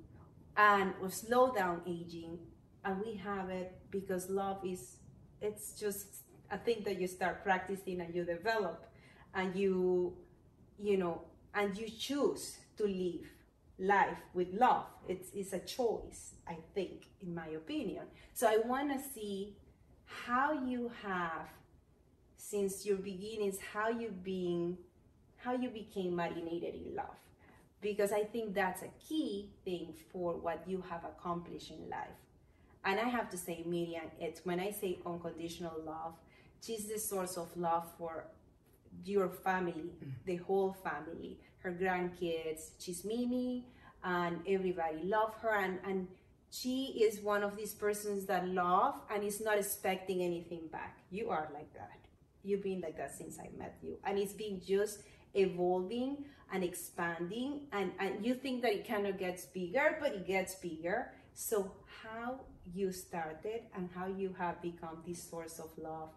and 0.57 0.93
or 1.01 1.09
slow 1.09 1.53
down 1.53 1.81
aging. 1.87 2.37
And 2.85 2.99
we 3.01 3.15
have 3.15 3.49
it 3.49 3.77
because 3.91 4.29
love 4.29 4.59
is, 4.65 4.97
it's 5.41 5.71
just 5.79 6.07
a 6.51 6.57
thing 6.57 6.83
that 6.83 6.99
you 6.99 7.07
start 7.07 7.43
practicing 7.43 8.01
and 8.01 8.13
you 8.13 8.25
develop 8.25 8.85
and 9.33 9.55
you, 9.55 10.13
you 10.77 10.97
know, 10.97 11.21
and 11.55 11.77
you 11.77 11.89
choose 11.89 12.57
to 12.77 12.83
live 12.85 13.25
life 13.79 14.17
with 14.33 14.53
love. 14.53 14.85
It's, 15.07 15.29
it's 15.33 15.53
a 15.53 15.59
choice, 15.59 16.35
I 16.47 16.57
think, 16.73 17.07
in 17.21 17.33
my 17.33 17.47
opinion. 17.47 18.05
So 18.33 18.47
I 18.47 18.57
want 18.65 18.91
to 18.93 19.09
see 19.13 19.55
how 20.05 20.53
you 20.53 20.91
have, 21.03 21.47
since 22.37 22.85
your 22.85 22.97
beginnings, 22.97 23.57
how 23.73 23.89
you 23.89 24.09
being, 24.23 24.77
how 25.37 25.55
you 25.55 25.69
became 25.69 26.15
marinated 26.15 26.75
in 26.75 26.95
love. 26.95 27.17
Because 27.81 28.11
I 28.13 28.23
think 28.23 28.53
that's 28.53 28.81
a 28.81 28.89
key 29.07 29.49
thing 29.65 29.93
for 30.11 30.33
what 30.33 30.63
you 30.67 30.83
have 30.89 31.03
accomplished 31.03 31.71
in 31.71 31.89
life. 31.89 32.07
And 32.85 32.99
I 32.99 33.09
have 33.09 33.29
to 33.31 33.37
say, 33.37 33.63
Miriam, 33.65 34.05
it's 34.19 34.45
when 34.45 34.59
I 34.59 34.71
say 34.71 34.99
unconditional 35.05 35.81
love, 35.85 36.13
she's 36.61 36.85
the 36.87 36.97
source 36.97 37.37
of 37.37 37.55
love 37.57 37.85
for 37.97 38.25
your 39.05 39.29
family, 39.29 39.91
mm. 40.03 40.11
the 40.25 40.37
whole 40.37 40.73
family, 40.73 41.39
her 41.59 41.71
grandkids. 41.71 42.71
She's 42.79 43.03
Mimi, 43.05 43.65
and 44.03 44.39
everybody 44.47 45.03
love 45.03 45.33
her. 45.41 45.55
And, 45.55 45.79
and 45.85 46.07
she 46.49 47.03
is 47.03 47.19
one 47.21 47.43
of 47.43 47.55
these 47.55 47.73
persons 47.73 48.25
that 48.27 48.47
love 48.47 49.01
and 49.13 49.23
is 49.23 49.41
not 49.41 49.57
expecting 49.57 50.21
anything 50.21 50.67
back. 50.71 50.99
You 51.09 51.29
are 51.29 51.49
like 51.53 51.73
that. 51.73 51.99
You've 52.43 52.63
been 52.63 52.81
like 52.81 52.97
that 52.97 53.15
since 53.15 53.39
I 53.39 53.49
met 53.57 53.77
you. 53.81 53.97
And 54.05 54.19
it's 54.19 54.33
been 54.33 54.61
just 54.65 54.99
evolving 55.33 56.25
and 56.51 56.63
expanding. 56.63 57.61
And, 57.71 57.91
and 57.99 58.25
you 58.25 58.35
think 58.35 58.61
that 58.61 58.73
it 58.73 58.87
kind 58.87 59.07
of 59.07 59.17
gets 59.17 59.45
bigger, 59.45 59.97
but 59.99 60.13
it 60.13 60.27
gets 60.27 60.55
bigger. 60.55 61.11
So, 61.33 61.71
how 62.03 62.41
you 62.73 62.91
started 62.91 63.61
and 63.75 63.89
how 63.95 64.07
you 64.07 64.35
have 64.37 64.61
become 64.61 64.97
this 65.07 65.21
source 65.21 65.59
of 65.59 65.69
love 65.77 66.09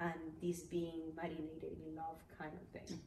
and 0.00 0.14
this 0.42 0.60
being 0.60 1.12
marinated 1.16 1.76
in 1.86 1.96
love 1.96 2.18
kind 2.38 2.52
of 2.52 2.80
thing. 2.80 2.98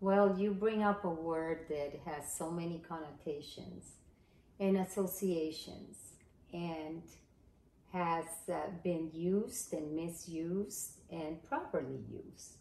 Well, 0.00 0.38
you 0.38 0.52
bring 0.52 0.82
up 0.84 1.04
a 1.04 1.10
word 1.10 1.66
that 1.68 1.92
has 2.06 2.32
so 2.32 2.50
many 2.50 2.80
connotations 2.88 3.92
and 4.60 4.78
associations 4.78 5.96
and 6.52 7.02
has 7.92 8.24
uh, 8.52 8.70
been 8.84 9.10
used 9.12 9.72
and 9.72 9.96
misused 9.96 10.98
and 11.10 11.42
properly 11.42 12.00
used. 12.10 12.58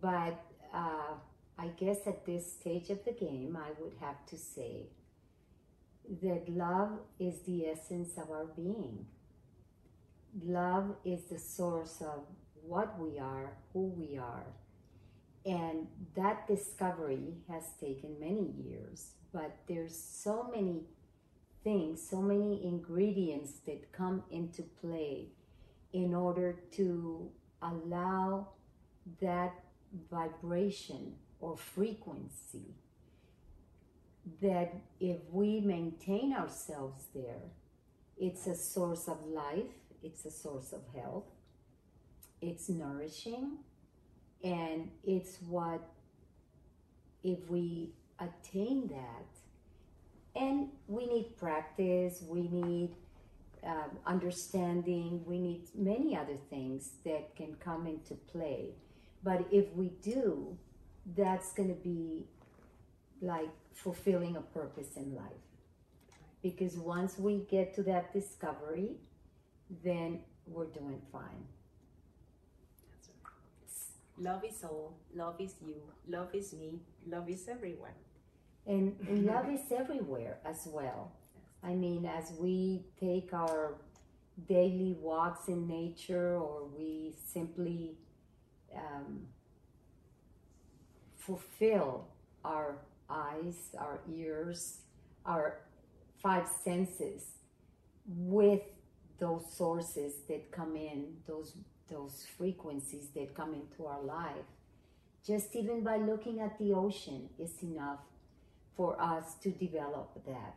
But 0.00 0.42
uh, 0.74 1.14
I 1.58 1.68
guess 1.78 1.98
at 2.06 2.26
this 2.26 2.52
stage 2.52 2.90
of 2.90 3.04
the 3.04 3.12
game, 3.12 3.56
I 3.56 3.70
would 3.80 3.94
have 4.00 4.24
to 4.26 4.36
say 4.36 4.86
that 6.22 6.48
love 6.48 6.98
is 7.18 7.40
the 7.40 7.66
essence 7.66 8.16
of 8.16 8.30
our 8.30 8.46
being 8.56 9.06
love 10.44 10.96
is 11.04 11.24
the 11.24 11.38
source 11.38 12.00
of 12.00 12.22
what 12.62 12.98
we 12.98 13.18
are, 13.18 13.52
who 13.72 13.86
we 13.88 14.16
are. 14.16 14.46
And 15.44 15.86
that 16.16 16.46
discovery 16.46 17.34
has 17.48 17.64
taken 17.80 18.20
many 18.20 18.52
years, 18.62 19.12
but 19.32 19.56
there's 19.66 19.96
so 19.96 20.50
many 20.54 20.82
things, 21.64 22.06
so 22.08 22.20
many 22.20 22.64
ingredients 22.64 23.60
that 23.66 23.92
come 23.92 24.22
into 24.30 24.62
play 24.80 25.28
in 25.92 26.14
order 26.14 26.56
to 26.72 27.30
allow 27.62 28.48
that 29.20 29.54
vibration 30.10 31.14
or 31.40 31.56
frequency 31.56 32.74
that 34.42 34.74
if 35.00 35.18
we 35.32 35.60
maintain 35.60 36.34
ourselves 36.34 37.04
there, 37.14 37.50
it's 38.18 38.46
a 38.46 38.54
source 38.54 39.08
of 39.08 39.16
life 39.26 39.72
it's 40.02 40.24
a 40.24 40.30
source 40.30 40.72
of 40.72 40.80
health, 40.94 41.24
it's 42.40 42.68
nourishing, 42.68 43.58
and 44.42 44.90
it's 45.04 45.38
what, 45.48 45.80
if 47.22 47.38
we 47.48 47.90
attain 48.18 48.88
that, 48.88 50.40
and 50.40 50.68
we 50.88 51.06
need 51.06 51.36
practice, 51.36 52.22
we 52.26 52.48
need 52.48 52.94
um, 53.64 53.98
understanding, 54.06 55.22
we 55.26 55.38
need 55.38 55.62
many 55.74 56.16
other 56.16 56.36
things 56.48 56.92
that 57.04 57.34
can 57.36 57.54
come 57.56 57.86
into 57.86 58.14
play. 58.14 58.70
But 59.22 59.46
if 59.50 59.66
we 59.74 59.88
do, 60.02 60.56
that's 61.16 61.52
going 61.52 61.68
to 61.68 61.74
be 61.74 62.26
like 63.20 63.50
fulfilling 63.74 64.36
a 64.36 64.40
purpose 64.40 64.96
in 64.96 65.14
life. 65.14 65.32
Because 66.42 66.76
once 66.76 67.18
we 67.18 67.44
get 67.50 67.74
to 67.74 67.82
that 67.82 68.14
discovery, 68.14 68.96
then 69.84 70.20
we're 70.46 70.66
doing 70.66 71.00
fine. 71.12 71.46
Love 74.18 74.44
is 74.44 74.62
all, 74.64 74.98
love 75.14 75.40
is 75.40 75.54
you, 75.64 75.76
love 76.06 76.28
is 76.34 76.52
me, 76.52 76.80
love 77.06 77.28
is 77.30 77.48
everyone. 77.48 77.96
And, 78.66 78.94
and 79.08 79.24
love 79.24 79.48
is 79.50 79.60
everywhere 79.74 80.36
as 80.44 80.68
well. 80.70 81.12
I 81.62 81.74
mean, 81.74 82.04
as 82.04 82.32
we 82.38 82.84
take 82.98 83.32
our 83.32 83.76
daily 84.46 84.96
walks 85.00 85.48
in 85.48 85.66
nature 85.66 86.36
or 86.36 86.66
we 86.76 87.14
simply 87.32 87.96
um, 88.76 89.22
fulfill 91.16 92.06
our 92.44 92.76
eyes, 93.08 93.74
our 93.78 94.00
ears, 94.12 94.78
our 95.24 95.60
five 96.22 96.46
senses 96.62 97.24
with 98.06 98.62
those 99.20 99.44
sources 99.52 100.14
that 100.28 100.50
come 100.50 100.74
in, 100.76 101.14
those 101.26 101.54
those 101.88 102.24
frequencies 102.38 103.08
that 103.14 103.34
come 103.34 103.52
into 103.54 103.86
our 103.86 104.02
life. 104.02 104.48
Just 105.26 105.54
even 105.54 105.82
by 105.82 105.96
looking 105.96 106.40
at 106.40 106.58
the 106.58 106.72
ocean 106.72 107.28
is 107.38 107.62
enough 107.62 107.98
for 108.76 109.00
us 109.00 109.34
to 109.42 109.50
develop 109.50 110.24
that. 110.24 110.54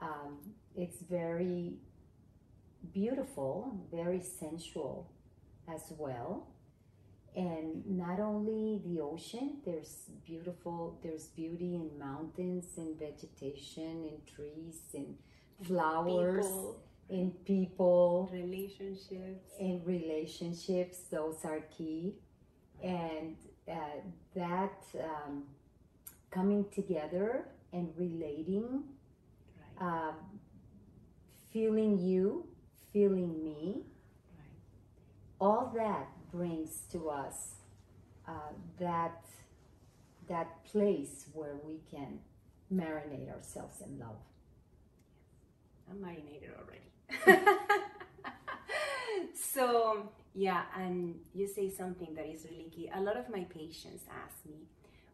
Um, 0.00 0.38
it's 0.74 1.00
very 1.02 1.74
beautiful, 2.92 3.78
very 3.92 4.20
sensual 4.20 5.10
as 5.72 5.92
well. 5.98 6.48
And 7.36 7.86
not 7.86 8.18
only 8.18 8.80
the 8.86 9.00
ocean, 9.00 9.58
there's 9.64 10.10
beautiful, 10.24 10.98
there's 11.02 11.26
beauty 11.26 11.74
in 11.74 11.90
mountains 11.98 12.64
and 12.78 12.98
vegetation 12.98 14.08
and 14.10 14.26
trees 14.26 14.78
and 14.94 15.16
flowers. 15.62 16.46
People, 16.46 16.80
in 17.08 17.30
people 17.44 18.28
relationships. 18.32 19.52
in 19.60 19.80
relationships 19.84 20.98
those 21.10 21.44
are 21.44 21.60
key 21.76 22.14
and 22.82 23.36
uh, 23.70 23.74
that 24.34 24.82
um, 25.02 25.44
coming 26.30 26.64
together 26.74 27.46
and 27.72 27.88
relating 27.96 28.82
Right. 29.80 30.08
um, 30.08 30.14
feeling 31.52 31.98
you 31.98 32.46
feeling 32.92 33.42
me 33.44 33.82
right. 34.38 34.46
all 35.40 35.72
that 35.76 36.08
brings 36.32 36.82
to 36.92 37.08
us 37.10 37.54
uh, 38.26 38.32
that 38.80 39.24
that 40.28 40.64
place 40.64 41.26
where 41.34 41.56
we 41.64 41.78
can 41.90 42.18
marinate 42.72 43.30
ourselves 43.32 43.80
in 43.80 43.98
love 43.98 44.16
I'm 45.90 46.00
marinated 46.00 46.50
already. 46.58 46.80
so 49.34 50.08
yeah, 50.34 50.62
and 50.76 51.14
you 51.34 51.46
say 51.46 51.70
something 51.70 52.14
that 52.14 52.26
is 52.26 52.46
really 52.50 52.70
key. 52.70 52.90
A 52.94 53.00
lot 53.00 53.16
of 53.16 53.28
my 53.30 53.44
patients 53.44 54.04
ask 54.24 54.44
me, 54.46 54.66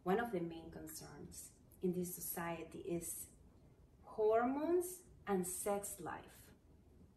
one 0.03 0.19
of 0.19 0.31
the 0.31 0.39
main 0.39 0.69
concerns 0.71 1.49
in 1.81 1.93
this 1.93 2.13
society 2.13 2.79
is 2.79 3.27
hormones 4.03 4.99
and 5.27 5.45
sex 5.45 5.95
life. 6.03 6.37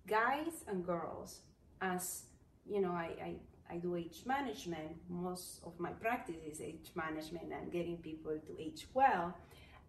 Guys 0.06 0.64
and 0.68 0.86
girls, 0.86 1.40
as 1.80 2.22
you 2.68 2.80
know, 2.80 2.92
I, 2.92 3.10
I, 3.22 3.34
I 3.74 3.76
do 3.78 3.96
age 3.96 4.22
management. 4.24 4.96
Most 5.08 5.60
of 5.64 5.78
my 5.80 5.90
practice 5.90 6.36
is 6.50 6.60
age 6.60 6.90
management 6.94 7.52
and 7.52 7.72
getting 7.72 7.96
people 7.98 8.32
to 8.32 8.62
age 8.62 8.86
well. 8.94 9.34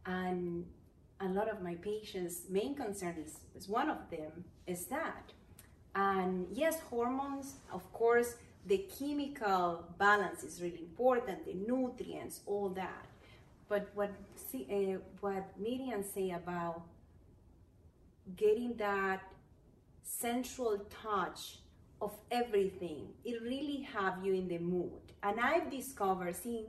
And 0.05 0.65
a 1.19 1.27
lot 1.27 1.49
of 1.49 1.61
my 1.61 1.75
patients' 1.75 2.41
main 2.49 2.75
concern 2.75 3.15
is, 3.25 3.39
is 3.55 3.67
one 3.67 3.89
of 3.89 4.09
them 4.09 4.45
is 4.65 4.85
that. 4.85 5.31
And 5.95 6.47
yes, 6.51 6.79
hormones, 6.79 7.55
of 7.71 7.91
course, 7.91 8.35
the 8.67 8.85
chemical 8.99 9.85
balance 9.97 10.43
is 10.43 10.61
really 10.61 10.79
important, 10.79 11.45
the 11.45 11.53
nutrients, 11.53 12.41
all 12.45 12.69
that. 12.69 13.05
But 13.69 13.89
what 13.95 14.11
see, 14.51 14.67
uh, 14.69 14.99
what 15.21 15.45
Miriam 15.59 16.03
say 16.03 16.31
about 16.31 16.83
getting 18.35 18.75
that 18.75 19.21
central 20.03 20.85
touch 21.01 21.59
of 22.01 22.13
everything, 22.29 23.07
it 23.25 23.41
really 23.41 23.87
have 23.93 24.23
you 24.23 24.33
in 24.33 24.47
the 24.47 24.59
mood. 24.59 24.91
And 25.23 25.39
I've 25.39 25.71
discovered 25.71 26.35
seeing 26.35 26.65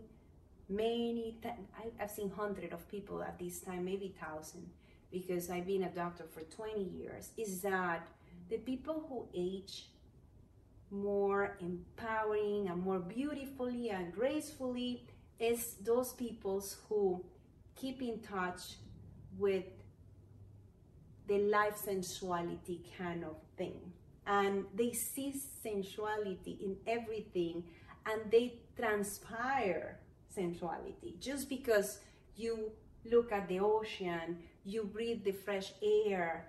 many 0.68 1.36
th- 1.42 1.54
i've 2.00 2.10
seen 2.10 2.30
hundreds 2.30 2.72
of 2.72 2.88
people 2.90 3.22
at 3.22 3.38
this 3.38 3.60
time 3.60 3.84
maybe 3.84 4.14
thousand 4.20 4.66
because 5.10 5.48
i've 5.50 5.66
been 5.66 5.84
a 5.84 5.90
doctor 5.90 6.24
for 6.24 6.42
20 6.42 6.82
years. 6.82 7.30
Is 7.36 7.60
that 7.62 8.06
the 8.48 8.58
people 8.58 9.04
who 9.08 9.28
age 9.34 9.86
more 10.90 11.56
empowering 11.60 12.68
and 12.68 12.82
more 12.82 12.98
beautifully 12.98 13.90
and 13.90 14.12
gracefully 14.12 15.04
is 15.38 15.74
those 15.82 16.12
peoples 16.12 16.78
who 16.88 17.24
keep 17.76 18.00
in 18.02 18.20
touch 18.20 18.76
with 19.38 19.64
the 21.26 21.38
life 21.38 21.76
sensuality 21.76 22.80
kind 22.96 23.22
of 23.22 23.36
thing. 23.56 23.92
And 24.26 24.64
they 24.74 24.92
see 24.92 25.34
sensuality 25.62 26.58
in 26.62 26.76
everything 26.86 27.64
and 28.06 28.30
they 28.30 28.60
transpire 28.76 29.98
sensuality. 30.38 31.16
Just 31.20 31.48
because 31.48 31.98
you 32.36 32.70
look 33.04 33.32
at 33.32 33.48
the 33.48 33.60
ocean, 33.60 34.38
you 34.64 34.84
breathe 34.84 35.24
the 35.24 35.32
fresh 35.32 35.72
air, 35.82 36.48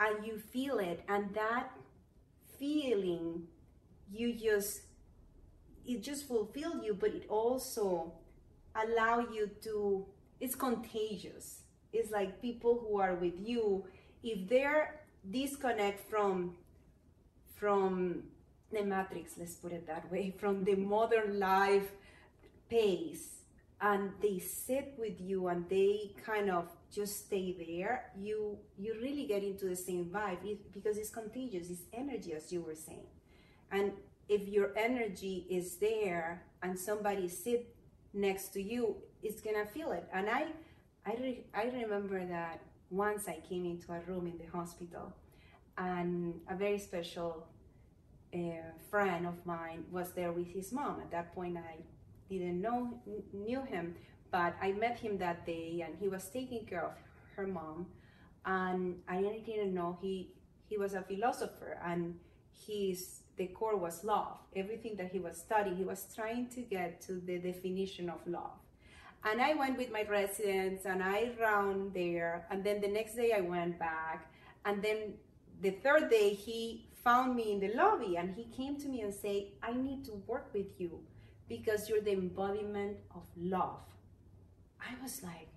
and 0.00 0.26
you 0.26 0.38
feel 0.38 0.78
it, 0.78 1.02
and 1.08 1.34
that 1.34 1.70
feeling, 2.58 3.44
you 4.10 4.34
just 4.34 4.82
it 5.86 6.02
just 6.02 6.26
fulfill 6.26 6.84
you, 6.84 6.94
but 6.94 7.10
it 7.10 7.26
also 7.28 8.12
allow 8.74 9.20
you 9.20 9.50
to. 9.62 10.06
It's 10.40 10.54
contagious. 10.54 11.62
It's 11.92 12.10
like 12.10 12.40
people 12.40 12.74
who 12.84 13.00
are 13.00 13.14
with 13.14 13.34
you, 13.38 13.84
if 14.22 14.48
they're 14.48 15.00
disconnect 15.30 16.08
from 16.08 16.54
from 17.56 18.22
the 18.72 18.82
matrix 18.82 19.36
let's 19.38 19.54
put 19.54 19.72
it 19.72 19.86
that 19.86 20.10
way 20.12 20.32
from 20.38 20.64
the 20.64 20.74
modern 20.74 21.38
life 21.38 21.90
pace 22.68 23.38
and 23.80 24.10
they 24.20 24.38
sit 24.38 24.94
with 24.98 25.20
you 25.20 25.48
and 25.48 25.68
they 25.68 26.12
kind 26.24 26.50
of 26.50 26.66
just 26.90 27.26
stay 27.26 27.54
there 27.58 28.10
you 28.18 28.58
you 28.76 28.94
really 29.00 29.26
get 29.26 29.42
into 29.42 29.66
the 29.66 29.76
same 29.76 30.06
vibe 30.06 30.44
it, 30.44 30.72
because 30.72 30.96
it's 30.96 31.10
contagious 31.10 31.70
it's 31.70 31.82
energy 31.92 32.32
as 32.32 32.52
you 32.52 32.60
were 32.62 32.74
saying. 32.74 33.06
And 33.70 33.92
if 34.28 34.48
your 34.48 34.76
energy 34.76 35.46
is 35.50 35.76
there 35.76 36.42
and 36.62 36.78
somebody 36.78 37.28
sit 37.28 37.74
next 38.12 38.48
to 38.54 38.62
you 38.62 38.96
it's 39.22 39.40
gonna 39.40 39.66
feel 39.66 39.92
it. 39.92 40.06
And 40.12 40.28
i 40.28 40.46
i, 41.06 41.14
re- 41.20 41.44
I 41.54 41.64
remember 41.64 42.24
that 42.26 42.60
once 42.90 43.28
i 43.28 43.38
came 43.48 43.64
into 43.64 43.92
a 43.92 44.00
room 44.00 44.26
in 44.26 44.38
the 44.38 44.50
hospital 44.56 45.14
and 45.76 46.40
a 46.48 46.56
very 46.56 46.78
special 46.78 47.46
uh, 48.34 48.38
friend 48.90 49.26
of 49.26 49.44
mine 49.46 49.84
was 49.92 50.12
there 50.12 50.32
with 50.32 50.48
his 50.48 50.72
mom. 50.72 51.00
At 51.00 51.10
that 51.12 51.34
point 51.34 51.56
i 51.56 51.76
didn't 52.28 52.60
know 52.60 53.00
knew 53.32 53.62
him, 53.62 53.94
but 54.30 54.54
I 54.60 54.72
met 54.72 54.98
him 54.98 55.18
that 55.18 55.46
day, 55.46 55.82
and 55.84 55.96
he 55.98 56.08
was 56.08 56.28
taking 56.28 56.66
care 56.66 56.84
of 56.84 56.92
her 57.36 57.46
mom, 57.46 57.86
and 58.44 59.00
I 59.08 59.40
didn't 59.46 59.74
know 59.74 59.98
he 60.02 60.32
he 60.68 60.76
was 60.76 60.94
a 60.94 61.02
philosopher, 61.02 61.78
and 61.84 62.18
his 62.66 63.22
the 63.36 63.46
core 63.46 63.76
was 63.76 64.04
love. 64.04 64.38
Everything 64.54 64.96
that 64.96 65.12
he 65.12 65.20
was 65.20 65.36
studying, 65.38 65.76
he 65.76 65.84
was 65.84 66.06
trying 66.14 66.48
to 66.48 66.60
get 66.62 67.00
to 67.02 67.12
the 67.14 67.38
definition 67.38 68.10
of 68.10 68.18
love. 68.26 68.58
And 69.24 69.40
I 69.40 69.54
went 69.54 69.78
with 69.78 69.90
my 69.92 70.04
residents, 70.08 70.84
and 70.84 71.02
I 71.02 71.32
round 71.40 71.94
there, 71.94 72.46
and 72.50 72.62
then 72.64 72.80
the 72.80 72.88
next 72.88 73.14
day 73.14 73.32
I 73.32 73.40
went 73.40 73.78
back, 73.78 74.30
and 74.64 74.82
then 74.82 75.14
the 75.60 75.70
third 75.70 76.10
day 76.10 76.34
he 76.34 76.88
found 77.04 77.34
me 77.34 77.52
in 77.52 77.60
the 77.60 77.72
lobby, 77.74 78.16
and 78.16 78.34
he 78.34 78.44
came 78.44 78.76
to 78.76 78.88
me 78.88 79.00
and 79.02 79.14
said, 79.14 79.46
"I 79.62 79.72
need 79.72 80.04
to 80.06 80.12
work 80.26 80.52
with 80.52 80.80
you." 80.80 81.00
Because 81.48 81.88
you're 81.88 82.00
the 82.00 82.12
embodiment 82.12 82.98
of 83.14 83.24
love. 83.36 83.80
I 84.80 85.02
was 85.02 85.22
like, 85.22 85.48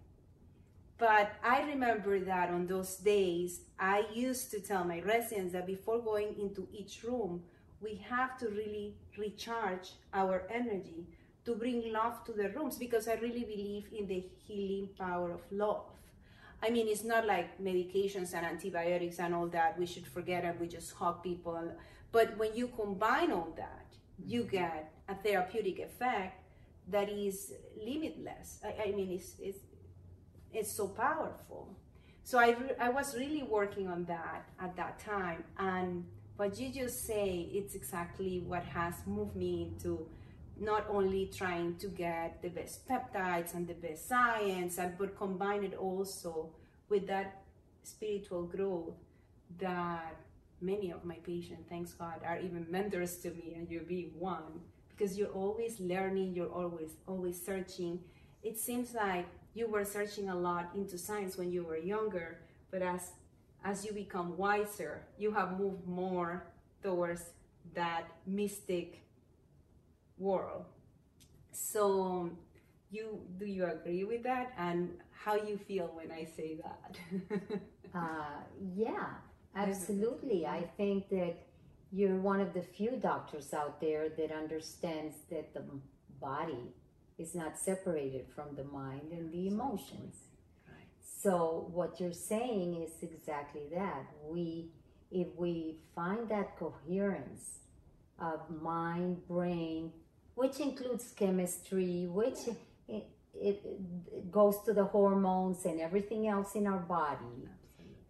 but 0.97 1.33
I 1.43 1.63
remember 1.63 2.19
that 2.19 2.49
on 2.49 2.67
those 2.67 2.95
days, 2.97 3.61
I 3.79 4.05
used 4.13 4.51
to 4.51 4.59
tell 4.59 4.83
my 4.83 5.01
residents 5.01 5.53
that 5.53 5.65
before 5.65 5.99
going 5.99 6.35
into 6.39 6.67
each 6.71 7.03
room, 7.03 7.41
we 7.81 7.95
have 8.07 8.37
to 8.37 8.49
really 8.49 8.93
recharge 9.17 9.93
our 10.13 10.43
energy 10.51 11.07
to 11.45 11.55
bring 11.55 11.91
love 11.91 12.23
to 12.25 12.33
the 12.33 12.49
rooms 12.49 12.77
because 12.77 13.07
I 13.07 13.15
really 13.15 13.43
believe 13.43 13.87
in 13.91 14.07
the 14.07 14.23
healing 14.45 14.89
power 14.97 15.31
of 15.31 15.41
love. 15.51 15.85
I 16.61 16.69
mean, 16.69 16.87
it's 16.87 17.03
not 17.03 17.25
like 17.25 17.59
medications 17.59 18.35
and 18.35 18.45
antibiotics 18.45 19.19
and 19.19 19.33
all 19.33 19.47
that. 19.47 19.79
We 19.79 19.87
should 19.87 20.05
forget 20.05 20.45
and 20.45 20.59
we 20.59 20.67
just 20.67 20.93
hug 20.93 21.23
people. 21.23 21.73
But 22.11 22.37
when 22.37 22.55
you 22.55 22.67
combine 22.67 23.31
all 23.31 23.53
that, 23.57 23.87
you 24.25 24.43
get 24.43 24.93
a 25.07 25.15
therapeutic 25.15 25.79
effect 25.79 26.43
that 26.87 27.09
is 27.09 27.53
limitless. 27.83 28.59
I, 28.63 28.89
I 28.89 28.91
mean, 28.91 29.11
it's, 29.11 29.35
it's, 29.39 29.59
it's 30.53 30.75
so 30.75 30.87
powerful. 30.87 31.75
So 32.23 32.37
I, 32.39 32.49
re- 32.49 32.75
I 32.79 32.89
was 32.89 33.15
really 33.15 33.43
working 33.43 33.87
on 33.87 34.05
that 34.05 34.45
at 34.59 34.75
that 34.75 34.99
time. 34.99 35.43
And 35.57 36.05
what 36.37 36.59
you 36.59 36.69
just 36.71 37.05
say, 37.05 37.49
it's 37.51 37.75
exactly 37.75 38.43
what 38.45 38.63
has 38.63 38.95
moved 39.05 39.35
me 39.35 39.63
into 39.63 40.07
not 40.59 40.85
only 40.89 41.31
trying 41.35 41.75
to 41.77 41.87
get 41.87 42.41
the 42.41 42.49
best 42.49 42.87
peptides 42.87 43.55
and 43.55 43.67
the 43.67 43.73
best 43.73 44.07
science, 44.07 44.79
but 44.97 45.17
combine 45.17 45.63
it 45.63 45.73
also 45.73 46.49
with 46.89 47.07
that 47.07 47.43
spiritual 47.83 48.43
growth 48.43 48.93
that 49.59 50.15
many 50.61 50.91
of 50.91 51.05
my 51.05 51.15
patients, 51.15 51.65
thanks 51.69 51.93
God, 51.93 52.21
are 52.25 52.39
even 52.39 52.65
mentors 52.69 53.17
to 53.17 53.31
me, 53.31 53.53
and 53.55 53.69
you 53.69 53.81
being 53.81 54.11
one 54.17 54.61
because 54.89 55.17
you're 55.17 55.29
always 55.29 55.79
learning, 55.79 56.33
you're 56.35 56.51
always 56.51 56.91
always 57.07 57.43
searching. 57.43 57.99
It 58.43 58.57
seems 58.59 58.93
like 58.93 59.25
you 59.53 59.67
were 59.67 59.85
searching 59.85 60.29
a 60.29 60.35
lot 60.35 60.69
into 60.75 60.97
science 60.97 61.37
when 61.37 61.51
you 61.51 61.63
were 61.63 61.77
younger, 61.77 62.39
but 62.69 62.81
as 62.81 63.11
as 63.63 63.85
you 63.85 63.93
become 63.93 64.37
wiser, 64.37 65.03
you 65.17 65.31
have 65.31 65.59
moved 65.59 65.87
more 65.87 66.43
towards 66.83 67.23
that 67.75 68.05
mystic 68.25 69.03
world. 70.17 70.65
So 71.51 72.29
you 72.91 73.21
do 73.37 73.45
you 73.45 73.65
agree 73.65 74.03
with 74.03 74.23
that 74.23 74.53
and 74.57 74.91
how 75.11 75.35
you 75.35 75.57
feel 75.57 75.91
when 75.93 76.11
I 76.11 76.25
say 76.25 76.57
that? 76.63 76.97
uh, 77.95 78.41
yeah, 78.75 79.07
absolutely. 79.55 80.45
I 80.45 80.57
mm-hmm. 80.57 80.77
think 80.77 81.09
that 81.09 81.35
you're 81.91 82.17
one 82.17 82.39
of 82.39 82.53
the 82.53 82.61
few 82.61 82.91
doctors 82.91 83.53
out 83.53 83.81
there 83.81 84.09
that 84.09 84.31
understands 84.31 85.15
that 85.29 85.53
the 85.53 85.63
body 86.19 86.73
is 87.17 87.35
not 87.35 87.57
separated 87.57 88.25
from 88.33 88.55
the 88.55 88.63
mind 88.63 89.11
and 89.11 89.31
the 89.31 89.47
emotions. 89.47 90.15
So 91.21 91.69
what 91.71 91.99
you're 91.99 92.13
saying 92.13 92.81
is 92.81 92.91
exactly 93.03 93.67
that. 93.73 94.05
We 94.27 94.71
if 95.11 95.27
we 95.35 95.75
find 95.93 96.29
that 96.29 96.57
coherence 96.57 97.59
of 98.17 98.39
mind, 98.49 99.27
brain, 99.27 99.91
which 100.35 100.59
includes 100.59 101.13
chemistry, 101.15 102.07
which 102.09 102.37
it, 102.87 103.07
it, 103.35 104.31
goes 104.31 104.63
to 104.65 104.73
the 104.73 104.85
hormones 104.85 105.65
and 105.65 105.81
everything 105.81 106.27
else 106.27 106.55
in 106.55 106.65
our 106.65 106.79
body, 106.79 107.49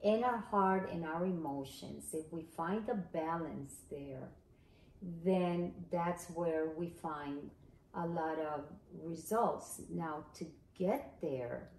in 0.04 0.24
our 0.24 0.40
heart 0.50 0.90
and 0.92 1.06
our 1.06 1.26
emotions, 1.26 2.14
if 2.14 2.32
we 2.32 2.44
find 2.58 2.88
a 2.90 2.96
balance 2.96 3.74
there, 3.90 4.30
then 5.24 5.74
that's 5.92 6.26
where 6.32 6.70
we 6.76 6.90
find 6.90 7.50
a 7.96 8.06
lot 8.06 8.40
of 8.40 8.64
results. 9.04 9.82
Now, 9.90 10.26
to 10.36 10.46
get 10.78 11.14
there, 11.22 11.70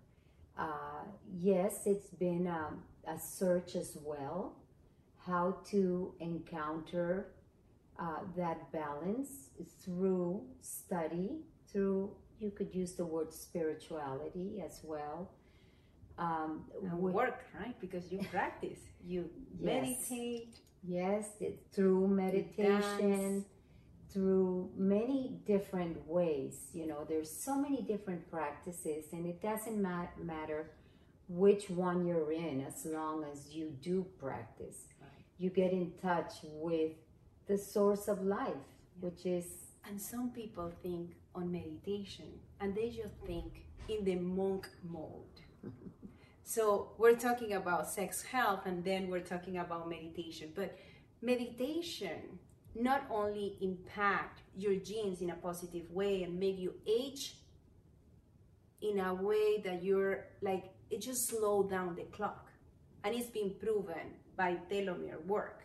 uh, 0.57 1.05
yes, 1.35 1.83
it's 1.87 2.11
been 2.11 2.47
a, 2.47 2.69
um, 2.69 2.83
a, 3.09 3.19
search 3.19 3.75
as 3.75 3.97
well, 4.05 4.57
how 5.27 5.57
to 5.71 6.15
encounter 6.21 7.29
uh, 7.99 8.19
that 8.37 8.71
balance 8.73 9.51
through 9.83 10.43
study, 10.61 11.41
through, 11.73 12.11
you 12.39 12.51
could 12.51 12.75
use 12.75 12.93
the 12.93 13.05
word 13.05 13.33
spirituality 13.33 14.63
as 14.65 14.81
well 14.83 15.31
um, 16.23 16.65
work, 16.93 17.45
right? 17.59 17.79
Because 17.81 18.11
you 18.13 18.21
practice, 18.31 18.79
you 19.05 19.29
yes. 19.61 19.65
meditate. 19.65 20.57
Yes, 20.85 21.27
through 21.73 22.09
meditation, 22.09 23.45
through 24.13 24.69
many 24.77 25.39
different 25.47 25.97
ways. 26.09 26.57
You 26.73 26.89
know, 26.89 27.07
there's 27.09 27.31
so 27.31 27.55
many 27.55 27.83
different 27.83 28.29
practices, 28.31 29.05
and 29.13 29.25
it 29.25 29.41
doesn't 29.41 29.81
mat- 29.81 30.19
matter 30.21 30.71
which 31.29 31.71
one 31.71 32.05
you're 32.05 32.33
in 32.33 32.65
as 32.67 32.85
long 32.85 33.25
as 33.33 33.55
you 33.55 33.73
do 33.81 34.05
practice. 34.19 34.89
Right. 35.01 35.25
You 35.39 35.51
get 35.51 35.71
in 35.73 35.93
touch 36.03 36.33
with 36.43 36.93
the 37.47 37.57
source 37.57 38.09
of 38.09 38.23
life, 38.25 38.49
yeah. 38.49 39.09
which 39.09 39.25
is. 39.25 39.47
And 39.89 40.01
some 40.01 40.31
people 40.31 40.73
think 40.83 41.11
on 41.35 41.51
meditation 41.51 42.27
and 42.61 42.75
they 42.75 42.89
just 42.91 43.15
think 43.27 43.65
in 43.89 44.05
the 44.05 44.17
monk 44.17 44.69
mode. 44.89 45.32
So 46.53 46.91
we're 46.99 47.17
talking 47.17 47.55
about 47.55 47.89
sex 47.89 48.21
health 48.21 48.67
and 48.67 48.85
then 48.85 49.09
we're 49.09 49.21
talking 49.21 49.57
about 49.57 49.89
meditation. 49.89 50.53
But 50.55 50.77
meditation 51.23 52.39
not 52.75 53.07
only 53.11 53.57
impact 53.63 54.43
your 54.55 54.75
genes 54.75 55.23
in 55.23 55.31
a 55.31 55.35
positive 55.37 55.91
way 55.91 56.25
and 56.25 56.39
make 56.39 56.59
you 56.59 56.75
age 56.87 57.37
in 58.83 59.01
a 59.01 59.15
way 59.15 59.63
that 59.65 59.83
you're 59.83 60.27
like 60.43 60.65
it 60.91 61.01
just 61.01 61.27
slow 61.27 61.63
down 61.63 61.97
the 61.97 62.03
clock. 62.17 62.51
And 63.03 63.15
it's 63.15 63.31
been 63.31 63.55
proven 63.59 64.21
by 64.37 64.59
telomere 64.71 65.25
work. 65.25 65.63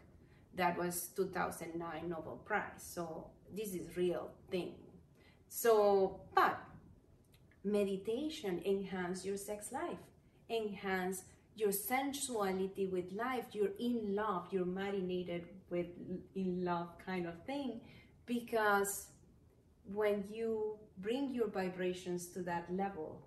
That 0.55 0.77
was 0.77 1.09
2009 1.17 2.07
Nobel 2.07 2.39
Prize. 2.45 2.63
So 2.77 3.27
this 3.53 3.73
is 3.73 3.97
real 3.97 4.31
thing. 4.49 4.75
So, 5.49 6.21
but 6.33 6.57
meditation 7.65 8.61
enhance 8.65 9.25
your 9.25 9.35
sex 9.35 9.73
life 9.73 9.97
enhance 10.49 11.23
your 11.55 11.71
sensuality 11.71 12.85
with 12.85 13.11
life 13.13 13.45
you're 13.51 13.75
in 13.79 14.15
love 14.15 14.47
you're 14.51 14.65
marinated 14.65 15.45
with 15.69 15.87
in 16.35 16.63
love 16.63 16.89
kind 17.05 17.25
of 17.25 17.43
thing 17.45 17.81
because 18.25 19.07
when 19.93 20.23
you 20.31 20.77
bring 20.99 21.33
your 21.33 21.47
vibrations 21.47 22.27
to 22.27 22.41
that 22.41 22.65
level 22.73 23.21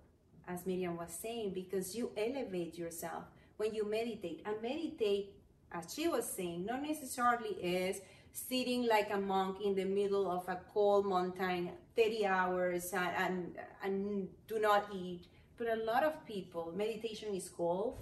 as 0.47 0.65
miriam 0.65 0.95
was 0.97 1.11
saying 1.21 1.51
because 1.53 1.95
you 1.95 2.11
elevate 2.17 2.77
yourself 2.77 3.23
when 3.57 3.73
you 3.73 3.89
meditate 3.89 4.41
and 4.45 4.61
meditate 4.61 5.33
as 5.71 5.93
she 5.93 6.07
was 6.07 6.25
saying 6.25 6.65
not 6.65 6.81
necessarily 6.81 7.55
is 7.61 7.97
sitting 8.33 8.87
like 8.87 9.11
a 9.11 9.19
monk 9.19 9.57
in 9.63 9.75
the 9.75 9.85
middle 9.85 10.29
of 10.31 10.47
a 10.47 10.59
cold 10.73 11.05
mountain 11.05 11.69
30 11.95 12.25
hours 12.25 12.93
and, 12.93 13.11
and, 13.17 13.55
and 13.83 14.27
do 14.47 14.59
not 14.59 14.87
eat 14.93 15.25
but 15.61 15.77
a 15.77 15.83
lot 15.83 16.03
of 16.03 16.25
people, 16.25 16.73
meditation 16.75 17.35
is 17.35 17.47
golf, 17.49 17.95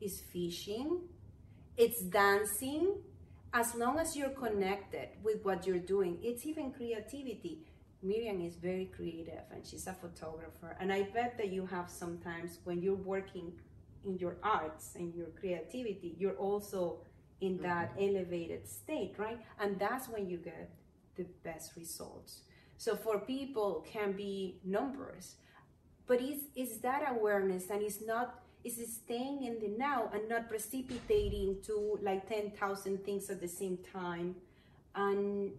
is 0.00 0.20
fishing, 0.32 1.00
it's 1.76 2.00
dancing. 2.02 2.94
As 3.52 3.74
long 3.74 3.98
as 3.98 4.16
you're 4.16 4.36
connected 4.44 5.08
with 5.24 5.44
what 5.44 5.66
you're 5.66 5.86
doing, 5.94 6.18
it's 6.22 6.46
even 6.46 6.70
creativity. 6.70 7.58
Miriam 8.00 8.40
is 8.40 8.54
very 8.54 8.92
creative 8.96 9.42
and 9.52 9.66
she's 9.66 9.88
a 9.88 9.92
photographer. 9.92 10.76
And 10.78 10.92
I 10.92 11.02
bet 11.02 11.36
that 11.38 11.52
you 11.52 11.66
have 11.66 11.90
sometimes 11.90 12.58
when 12.62 12.80
you're 12.80 12.94
working 12.94 13.52
in 14.04 14.16
your 14.18 14.36
arts 14.44 14.94
and 14.94 15.12
your 15.16 15.28
creativity, 15.40 16.14
you're 16.16 16.36
also 16.36 16.98
in 17.40 17.58
that 17.62 17.96
mm-hmm. 17.96 18.16
elevated 18.16 18.68
state, 18.68 19.14
right? 19.18 19.40
And 19.58 19.80
that's 19.80 20.08
when 20.08 20.28
you 20.28 20.36
get 20.36 20.70
the 21.16 21.26
best 21.42 21.74
results. 21.76 22.42
So 22.76 22.94
for 22.94 23.18
people 23.18 23.84
can 23.90 24.12
be 24.12 24.60
numbers 24.64 25.36
but 26.06 26.20
is 26.20 26.44
is 26.54 26.78
that 26.78 27.02
awareness 27.10 27.70
and 27.70 27.82
it's 27.82 28.00
not 28.04 28.40
is 28.64 28.76
staying 28.94 29.44
in 29.44 29.58
the 29.60 29.68
now 29.76 30.10
and 30.12 30.28
not 30.28 30.48
precipitating 30.48 31.58
to 31.66 31.98
like 32.02 32.26
10,000 32.26 33.04
things 33.04 33.28
at 33.28 33.40
the 33.40 33.48
same 33.48 33.78
time? 33.92 34.36
And 34.94 35.52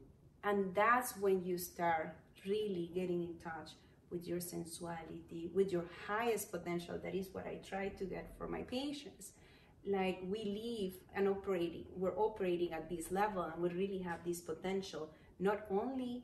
and 0.43 0.73
that's 0.75 1.17
when 1.17 1.43
you 1.43 1.57
start 1.57 2.15
really 2.45 2.91
getting 2.93 3.23
in 3.23 3.35
touch 3.43 3.71
with 4.11 4.27
your 4.27 4.39
sensuality 4.39 5.49
with 5.53 5.71
your 5.71 5.85
highest 6.07 6.51
potential. 6.51 6.99
That 7.03 7.15
is 7.15 7.29
what 7.33 7.45
i 7.47 7.59
try 7.67 7.89
to 7.89 8.05
get 8.05 8.33
for 8.37 8.47
my 8.47 8.61
patients. 8.61 9.31
Like 9.85 10.19
we 10.27 10.41
live 10.61 10.93
and 11.15 11.27
operating 11.27 11.85
we're 11.95 12.17
operating 12.17 12.73
at 12.73 12.89
this 12.89 13.11
level 13.11 13.43
and 13.43 13.61
we 13.61 13.69
really 13.69 13.99
have 13.99 14.19
this 14.25 14.39
potential 14.39 15.09
not 15.39 15.65
only 15.69 16.23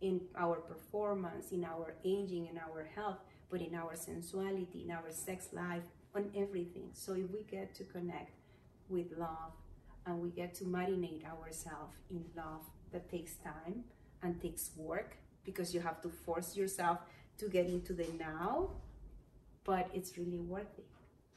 in 0.00 0.20
our 0.36 0.56
performance 0.56 1.50
in 1.50 1.64
our 1.64 1.94
aging 2.04 2.46
in 2.46 2.56
our 2.58 2.88
health 2.94 3.18
but 3.50 3.60
in 3.60 3.74
our 3.74 3.94
sensuality, 3.96 4.84
in 4.84 4.90
our 4.90 5.10
sex 5.10 5.48
life, 5.52 5.82
on 6.14 6.30
everything. 6.36 6.88
So 6.92 7.12
if 7.12 7.30
we 7.30 7.42
get 7.50 7.74
to 7.76 7.84
connect 7.84 8.32
with 8.88 9.06
love 9.16 9.52
and 10.06 10.20
we 10.20 10.30
get 10.30 10.54
to 10.56 10.64
marinate 10.64 11.24
ourselves 11.24 11.96
in 12.10 12.24
love, 12.36 12.62
that 12.92 13.10
takes 13.10 13.34
time 13.36 13.84
and 14.22 14.40
takes 14.40 14.70
work 14.76 15.16
because 15.44 15.74
you 15.74 15.80
have 15.80 16.00
to 16.02 16.08
force 16.08 16.56
yourself 16.56 16.98
to 17.38 17.48
get 17.48 17.66
into 17.66 17.92
the 17.92 18.06
now, 18.18 18.70
but 19.64 19.88
it's 19.94 20.16
really 20.18 20.38
worth 20.38 20.78
it, 20.78 20.86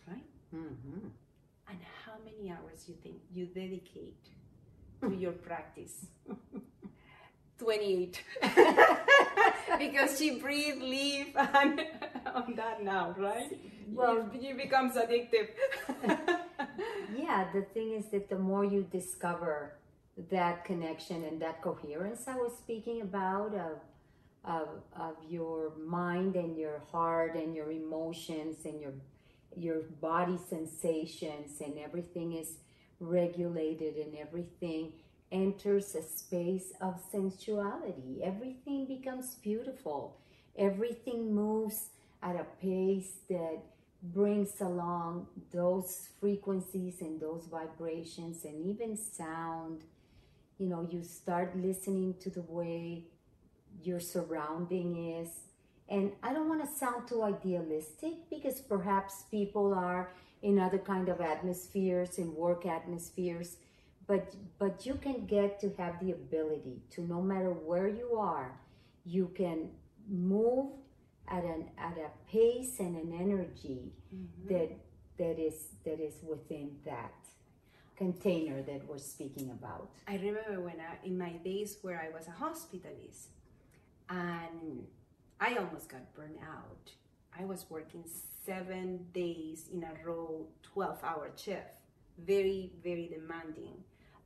right? 0.07 0.25
Mm-hmm. 0.55 1.07
And 1.69 1.79
how 2.05 2.13
many 2.25 2.51
hours 2.51 2.85
you 2.87 2.95
think 3.03 3.17
you 3.33 3.45
dedicate 3.45 4.17
to 5.01 5.13
your 5.13 5.33
practice? 5.33 6.05
28 7.61 8.23
because 9.89 10.17
she 10.17 10.39
breathe 10.39 10.81
live 10.81 11.27
and 11.35 11.81
on 12.33 12.53
that 12.55 12.83
now 12.83 13.15
right? 13.17 13.59
Well 13.91 14.29
it 14.33 14.57
becomes 14.57 14.95
addictive. 14.95 15.49
yeah 17.15 17.47
the 17.53 17.63
thing 17.73 17.93
is 17.93 18.05
that 18.11 18.29
the 18.29 18.37
more 18.37 18.63
you 18.63 18.85
discover 18.91 19.73
that 20.29 20.65
connection 20.65 21.23
and 21.23 21.41
that 21.41 21.61
coherence 21.61 22.27
i 22.27 22.35
was 22.35 22.51
speaking 22.57 23.01
about 23.01 23.53
of 23.55 23.77
of, 24.43 24.67
of 24.99 25.15
your 25.29 25.71
mind 25.77 26.35
and 26.35 26.57
your 26.57 26.81
heart 26.91 27.35
and 27.35 27.55
your 27.55 27.71
emotions 27.71 28.65
and 28.65 28.81
your 28.81 28.93
your 29.55 29.81
body 30.01 30.37
sensations 30.49 31.59
and 31.61 31.77
everything 31.77 32.33
is 32.33 32.57
regulated 32.99 33.95
and 33.95 34.15
everything 34.15 34.93
enters 35.31 35.95
a 35.95 36.01
space 36.01 36.73
of 36.81 37.01
sensuality. 37.11 38.21
Everything 38.23 38.85
becomes 38.85 39.35
beautiful. 39.35 40.17
Everything 40.57 41.33
moves 41.33 41.89
at 42.21 42.35
a 42.35 42.45
pace 42.61 43.19
that 43.29 43.59
brings 44.03 44.59
along 44.61 45.27
those 45.53 46.09
frequencies 46.19 47.01
and 47.01 47.19
those 47.19 47.45
vibrations 47.49 48.45
and 48.45 48.65
even 48.65 48.97
sound. 48.97 49.83
You 50.57 50.67
know, 50.67 50.87
you 50.89 51.03
start 51.03 51.55
listening 51.55 52.15
to 52.21 52.29
the 52.29 52.41
way 52.41 53.03
your 53.83 53.99
surrounding 53.99 55.15
is. 55.15 55.29
And 55.89 56.11
I 56.23 56.33
don't 56.33 56.47
want 56.47 56.63
to 56.63 56.77
sound 56.77 57.07
too 57.07 57.23
idealistic 57.23 58.29
because 58.29 58.61
perhaps 58.61 59.23
people 59.29 59.73
are 59.73 60.11
in 60.41 60.57
other 60.57 60.77
kind 60.77 61.09
of 61.09 61.21
atmospheres, 61.21 62.17
in 62.17 62.33
work 62.35 62.65
atmospheres, 62.65 63.57
but 64.11 64.35
but 64.59 64.85
you 64.85 64.95
can 64.95 65.25
get 65.25 65.57
to 65.61 65.67
have 65.77 65.95
the 66.03 66.11
ability 66.11 66.81
to 66.93 66.99
no 67.15 67.21
matter 67.21 67.51
where 67.69 67.87
you 67.87 68.09
are, 68.17 68.59
you 69.05 69.31
can 69.41 69.69
move 70.09 70.67
at 71.29 71.43
an 71.45 71.61
at 71.77 71.95
a 71.97 72.09
pace 72.29 72.73
and 72.79 72.93
an 73.03 73.11
energy 73.25 73.93
mm-hmm. 74.13 74.53
that 74.53 74.69
that 75.17 75.39
is 75.39 75.57
that 75.85 75.99
is 76.01 76.15
within 76.27 76.71
that 76.83 77.19
container 77.95 78.61
that 78.63 78.85
we're 78.85 79.05
speaking 79.15 79.49
about. 79.51 79.89
I 80.09 80.15
remember 80.15 80.59
when 80.59 80.79
I, 80.89 81.07
in 81.07 81.17
my 81.17 81.33
days 81.49 81.77
where 81.81 81.99
I 82.05 82.09
was 82.17 82.27
a 82.27 82.35
hospitalist 82.43 83.27
and 84.09 84.87
I 85.39 85.55
almost 85.55 85.87
got 85.87 86.13
burned 86.15 86.39
out. 86.57 86.85
I 87.39 87.45
was 87.45 87.65
working 87.69 88.03
seven 88.45 89.05
days 89.13 89.69
in 89.71 89.83
a 89.83 89.93
row, 90.05 90.47
12 90.63 91.01
hour 91.01 91.29
shift, 91.37 91.77
very, 92.17 92.71
very 92.83 93.07
demanding. 93.07 93.77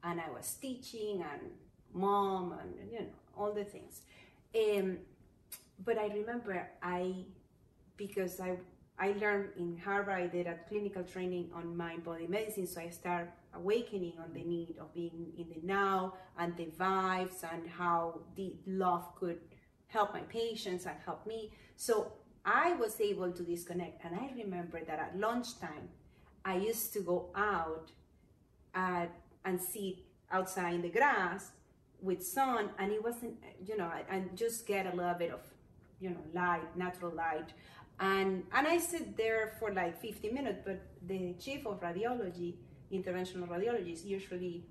And 0.07 0.21
I 0.21 0.29
was 0.29 0.53
teaching 0.61 1.23
and 1.31 1.41
mom 1.93 2.53
and, 2.59 2.91
you 2.91 2.99
know, 2.99 3.05
all 3.37 3.51
the 3.53 3.63
things. 3.63 4.01
Um, 4.55 4.99
but 5.83 5.97
I 5.97 6.07
remember 6.07 6.69
I, 6.81 7.25
because 7.97 8.39
I, 8.39 8.57
I 8.99 9.13
learned 9.19 9.49
in 9.57 9.77
Harvard, 9.83 10.15
I 10.15 10.27
did 10.27 10.47
a 10.47 10.55
clinical 10.69 11.03
training 11.03 11.49
on 11.53 11.75
mind 11.75 12.03
body 12.03 12.27
medicine. 12.27 12.67
So 12.67 12.81
I 12.81 12.89
started 12.89 13.29
awakening 13.53 14.13
on 14.19 14.31
the 14.33 14.43
need 14.43 14.75
of 14.79 14.93
being 14.93 15.33
in 15.37 15.47
the 15.49 15.65
now 15.65 16.13
and 16.37 16.55
the 16.55 16.65
vibes 16.65 17.43
and 17.51 17.67
how 17.67 18.19
the 18.35 18.53
love 18.67 19.15
could 19.19 19.39
help 19.87 20.13
my 20.13 20.21
patients 20.21 20.85
and 20.85 20.95
help 21.03 21.25
me. 21.25 21.51
So 21.75 22.11
I 22.45 22.73
was 22.73 23.01
able 23.01 23.31
to 23.31 23.43
disconnect. 23.43 24.05
And 24.05 24.15
I 24.15 24.31
remember 24.37 24.79
that 24.85 24.99
at 24.99 25.19
lunchtime, 25.19 25.89
I 26.43 26.57
used 26.57 26.93
to 26.93 26.99
go 26.99 27.31
out 27.35 27.91
at, 28.75 29.09
and 29.45 29.62
sit 29.62 29.97
outside 30.31 30.73
in 30.73 30.81
the 30.81 30.89
grass 30.89 31.51
with 32.01 32.23
sun, 32.25 32.69
and 32.77 32.91
it 32.91 33.03
wasn't, 33.03 33.36
you 33.65 33.77
know, 33.77 33.89
and 34.10 34.36
just 34.36 34.67
get 34.67 34.86
a 34.86 34.95
little 34.95 35.13
bit 35.13 35.31
of, 35.31 35.39
you 35.99 36.10
know, 36.10 36.17
light, 36.34 36.75
natural 36.75 37.13
light. 37.13 37.49
And, 37.99 38.43
and 38.53 38.67
I 38.67 38.77
sit 38.77 39.15
there 39.15 39.53
for 39.60 39.71
like 39.73 40.01
50 40.01 40.29
minutes, 40.31 40.60
but 40.65 40.81
the 41.08 41.34
chief 41.39 41.65
of 41.65 41.79
radiology, 41.79 42.55
interventional 42.91 43.47
radiologist, 43.47 44.05
usually 44.05 44.65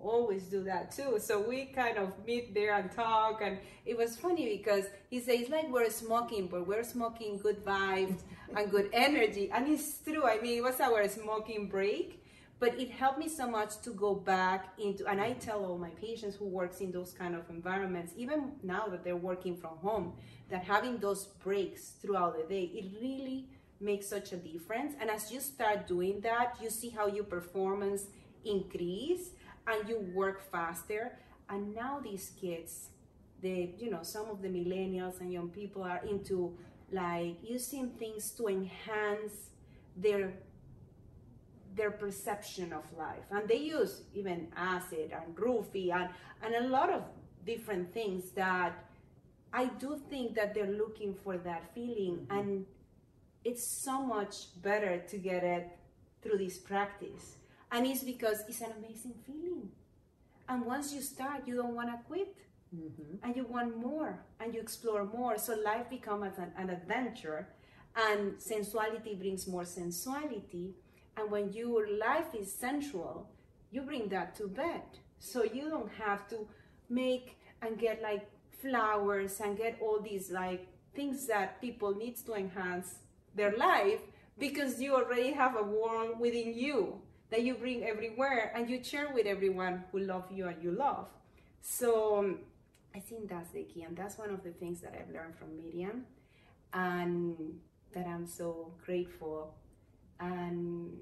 always 0.00 0.44
do 0.44 0.62
that 0.64 0.90
too. 0.90 1.18
So 1.18 1.40
we 1.40 1.66
kind 1.66 1.98
of 1.98 2.12
meet 2.26 2.54
there 2.54 2.74
and 2.74 2.90
talk, 2.90 3.40
and 3.42 3.58
it 3.86 3.96
was 3.96 4.16
funny 4.16 4.56
because 4.56 4.84
he 5.10 5.20
says 5.20 5.42
it's 5.42 5.50
like 5.50 5.70
we're 5.70 5.90
smoking, 5.90 6.48
but 6.48 6.66
we're 6.66 6.84
smoking 6.84 7.38
good 7.38 7.64
vibes 7.64 8.20
and 8.56 8.70
good 8.70 8.90
energy, 8.92 9.50
and 9.52 9.68
it's 9.68 9.98
true. 9.98 10.24
I 10.26 10.40
mean, 10.40 10.58
it 10.58 10.62
was 10.62 10.80
our 10.80 11.08
smoking 11.08 11.68
break, 11.68 12.23
but 12.64 12.80
it 12.80 12.90
helped 12.90 13.18
me 13.18 13.28
so 13.28 13.46
much 13.46 13.82
to 13.82 13.90
go 13.90 14.14
back 14.14 14.72
into. 14.78 15.06
And 15.06 15.20
I 15.20 15.34
tell 15.34 15.66
all 15.66 15.76
my 15.76 15.90
patients 15.90 16.34
who 16.34 16.46
works 16.46 16.80
in 16.80 16.90
those 16.90 17.12
kind 17.12 17.34
of 17.34 17.42
environments, 17.50 18.14
even 18.16 18.52
now 18.62 18.86
that 18.86 19.04
they're 19.04 19.24
working 19.32 19.54
from 19.54 19.76
home, 19.88 20.14
that 20.48 20.64
having 20.64 20.96
those 20.96 21.26
breaks 21.26 21.90
throughout 22.00 22.38
the 22.38 22.44
day, 22.44 22.70
it 22.72 22.86
really 23.02 23.48
makes 23.80 24.06
such 24.06 24.32
a 24.32 24.36
difference. 24.36 24.94
And 24.98 25.10
as 25.10 25.30
you 25.30 25.40
start 25.40 25.86
doing 25.86 26.22
that, 26.22 26.56
you 26.58 26.70
see 26.70 26.88
how 26.88 27.06
your 27.06 27.24
performance 27.24 28.06
increase 28.46 29.24
and 29.66 29.86
you 29.86 29.98
work 30.14 30.50
faster. 30.50 31.18
And 31.50 31.74
now 31.74 32.00
these 32.02 32.32
kids, 32.40 32.88
the 33.42 33.74
you 33.76 33.90
know, 33.90 34.02
some 34.02 34.30
of 34.30 34.40
the 34.40 34.48
millennials 34.48 35.20
and 35.20 35.30
young 35.30 35.50
people 35.50 35.82
are 35.82 36.00
into 36.08 36.56
like 36.90 37.36
using 37.46 37.90
things 37.90 38.30
to 38.38 38.48
enhance 38.48 39.50
their 39.98 40.32
their 41.74 41.90
perception 41.90 42.72
of 42.72 42.84
life. 42.96 43.24
And 43.30 43.48
they 43.48 43.58
use 43.58 44.02
even 44.14 44.48
acid 44.56 45.12
and 45.12 45.34
roofie 45.36 45.92
and, 45.92 46.08
and 46.42 46.66
a 46.66 46.68
lot 46.68 46.90
of 46.90 47.02
different 47.44 47.92
things 47.92 48.30
that 48.32 48.72
I 49.52 49.66
do 49.66 50.00
think 50.10 50.34
that 50.34 50.54
they're 50.54 50.72
looking 50.72 51.14
for 51.14 51.36
that 51.38 51.74
feeling 51.74 52.26
mm-hmm. 52.26 52.38
and 52.38 52.66
it's 53.44 53.66
so 53.66 54.02
much 54.02 54.60
better 54.62 55.02
to 55.08 55.18
get 55.18 55.44
it 55.44 55.68
through 56.22 56.38
this 56.38 56.58
practice 56.58 57.36
and 57.70 57.86
it's 57.86 58.02
because 58.02 58.42
it's 58.48 58.60
an 58.60 58.72
amazing 58.78 59.14
feeling. 59.26 59.68
And 60.48 60.64
once 60.64 60.92
you 60.92 61.00
start, 61.00 61.42
you 61.46 61.56
don't 61.56 61.74
want 61.74 61.88
to 61.90 61.98
quit. 62.06 62.36
Mm-hmm. 62.74 63.16
And 63.22 63.36
you 63.36 63.44
want 63.44 63.76
more 63.76 64.18
and 64.40 64.54
you 64.54 64.60
explore 64.60 65.04
more. 65.04 65.38
So 65.38 65.54
life 65.54 65.88
becomes 65.90 66.38
an, 66.38 66.52
an 66.56 66.70
adventure 66.70 67.48
and 67.96 68.34
sensuality 68.38 69.14
brings 69.14 69.46
more 69.46 69.64
sensuality. 69.64 70.74
And 71.16 71.30
when 71.30 71.52
your 71.52 71.86
life 71.98 72.34
is 72.34 72.52
sensual, 72.52 73.28
you 73.70 73.82
bring 73.82 74.08
that 74.08 74.34
to 74.36 74.48
bed. 74.48 74.82
So 75.18 75.44
you 75.44 75.70
don't 75.70 75.90
have 75.92 76.28
to 76.28 76.46
make 76.88 77.38
and 77.62 77.78
get 77.78 78.02
like 78.02 78.28
flowers 78.60 79.40
and 79.40 79.56
get 79.56 79.78
all 79.80 80.00
these 80.00 80.30
like 80.30 80.66
things 80.94 81.26
that 81.26 81.60
people 81.60 81.94
needs 81.94 82.22
to 82.22 82.34
enhance 82.34 82.96
their 83.34 83.56
life 83.56 84.00
because 84.38 84.80
you 84.80 84.94
already 84.94 85.32
have 85.32 85.56
a 85.56 85.62
world 85.62 86.18
within 86.18 86.54
you 86.54 87.00
that 87.30 87.42
you 87.42 87.54
bring 87.54 87.84
everywhere 87.84 88.52
and 88.54 88.68
you 88.68 88.82
share 88.82 89.12
with 89.12 89.26
everyone 89.26 89.84
who 89.90 90.00
love 90.00 90.24
you 90.32 90.46
and 90.46 90.62
you 90.62 90.70
love. 90.70 91.08
So 91.60 92.18
um, 92.18 92.38
I 92.94 93.00
think 93.00 93.28
that's 93.28 93.50
the 93.50 93.64
key, 93.64 93.82
and 93.82 93.96
that's 93.96 94.18
one 94.18 94.30
of 94.30 94.44
the 94.44 94.50
things 94.50 94.80
that 94.82 94.94
I've 94.94 95.12
learned 95.12 95.34
from 95.36 95.56
Miriam, 95.56 96.04
and 96.72 97.36
that 97.92 98.06
I'm 98.06 98.26
so 98.26 98.72
grateful, 98.84 99.54
and 100.20 100.92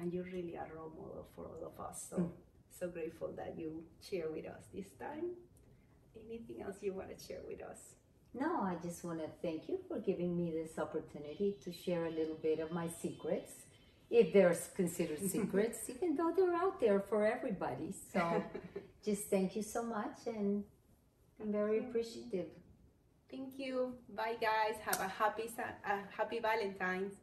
and 0.00 0.12
you're 0.12 0.24
really 0.24 0.54
a 0.54 0.66
role 0.74 0.92
model 0.96 1.26
for 1.34 1.46
all 1.46 1.66
of 1.66 1.84
us. 1.84 2.06
So 2.10 2.16
mm. 2.16 2.30
so 2.78 2.88
grateful 2.88 3.32
that 3.36 3.54
you 3.58 3.82
share 4.00 4.30
with 4.30 4.46
us 4.46 4.64
this 4.74 4.90
time. 4.98 5.30
Anything 6.28 6.62
else 6.62 6.76
you 6.80 6.92
want 6.92 7.16
to 7.16 7.24
share 7.24 7.40
with 7.46 7.62
us? 7.62 7.78
No, 8.34 8.62
I 8.62 8.76
just 8.82 9.04
want 9.04 9.18
to 9.20 9.28
thank 9.42 9.68
you 9.68 9.78
for 9.88 9.98
giving 9.98 10.36
me 10.36 10.50
this 10.50 10.78
opportunity 10.78 11.56
to 11.64 11.72
share 11.72 12.06
a 12.06 12.10
little 12.10 12.36
bit 12.36 12.60
of 12.60 12.70
my 12.72 12.88
secrets 12.88 13.52
if 14.10 14.32
they're 14.32 14.56
considered 14.74 15.18
secrets, 15.28 15.78
even 15.88 16.16
though 16.16 16.32
they're 16.34 16.54
out 16.54 16.80
there 16.80 17.00
for 17.00 17.26
everybody. 17.26 17.92
So 18.12 18.42
just 19.04 19.24
thank 19.28 19.56
you 19.56 19.62
so 19.62 19.82
much 19.82 20.26
and 20.26 20.64
I'm 21.40 21.52
very 21.52 21.78
appreciative. 21.78 22.46
Thank 23.30 23.58
you. 23.58 23.94
Bye 24.14 24.36
guys. 24.40 24.76
Have 24.84 25.00
a 25.00 25.08
happy 25.08 25.50
a 25.58 25.98
happy 26.16 26.38
Valentine's. 26.38 27.14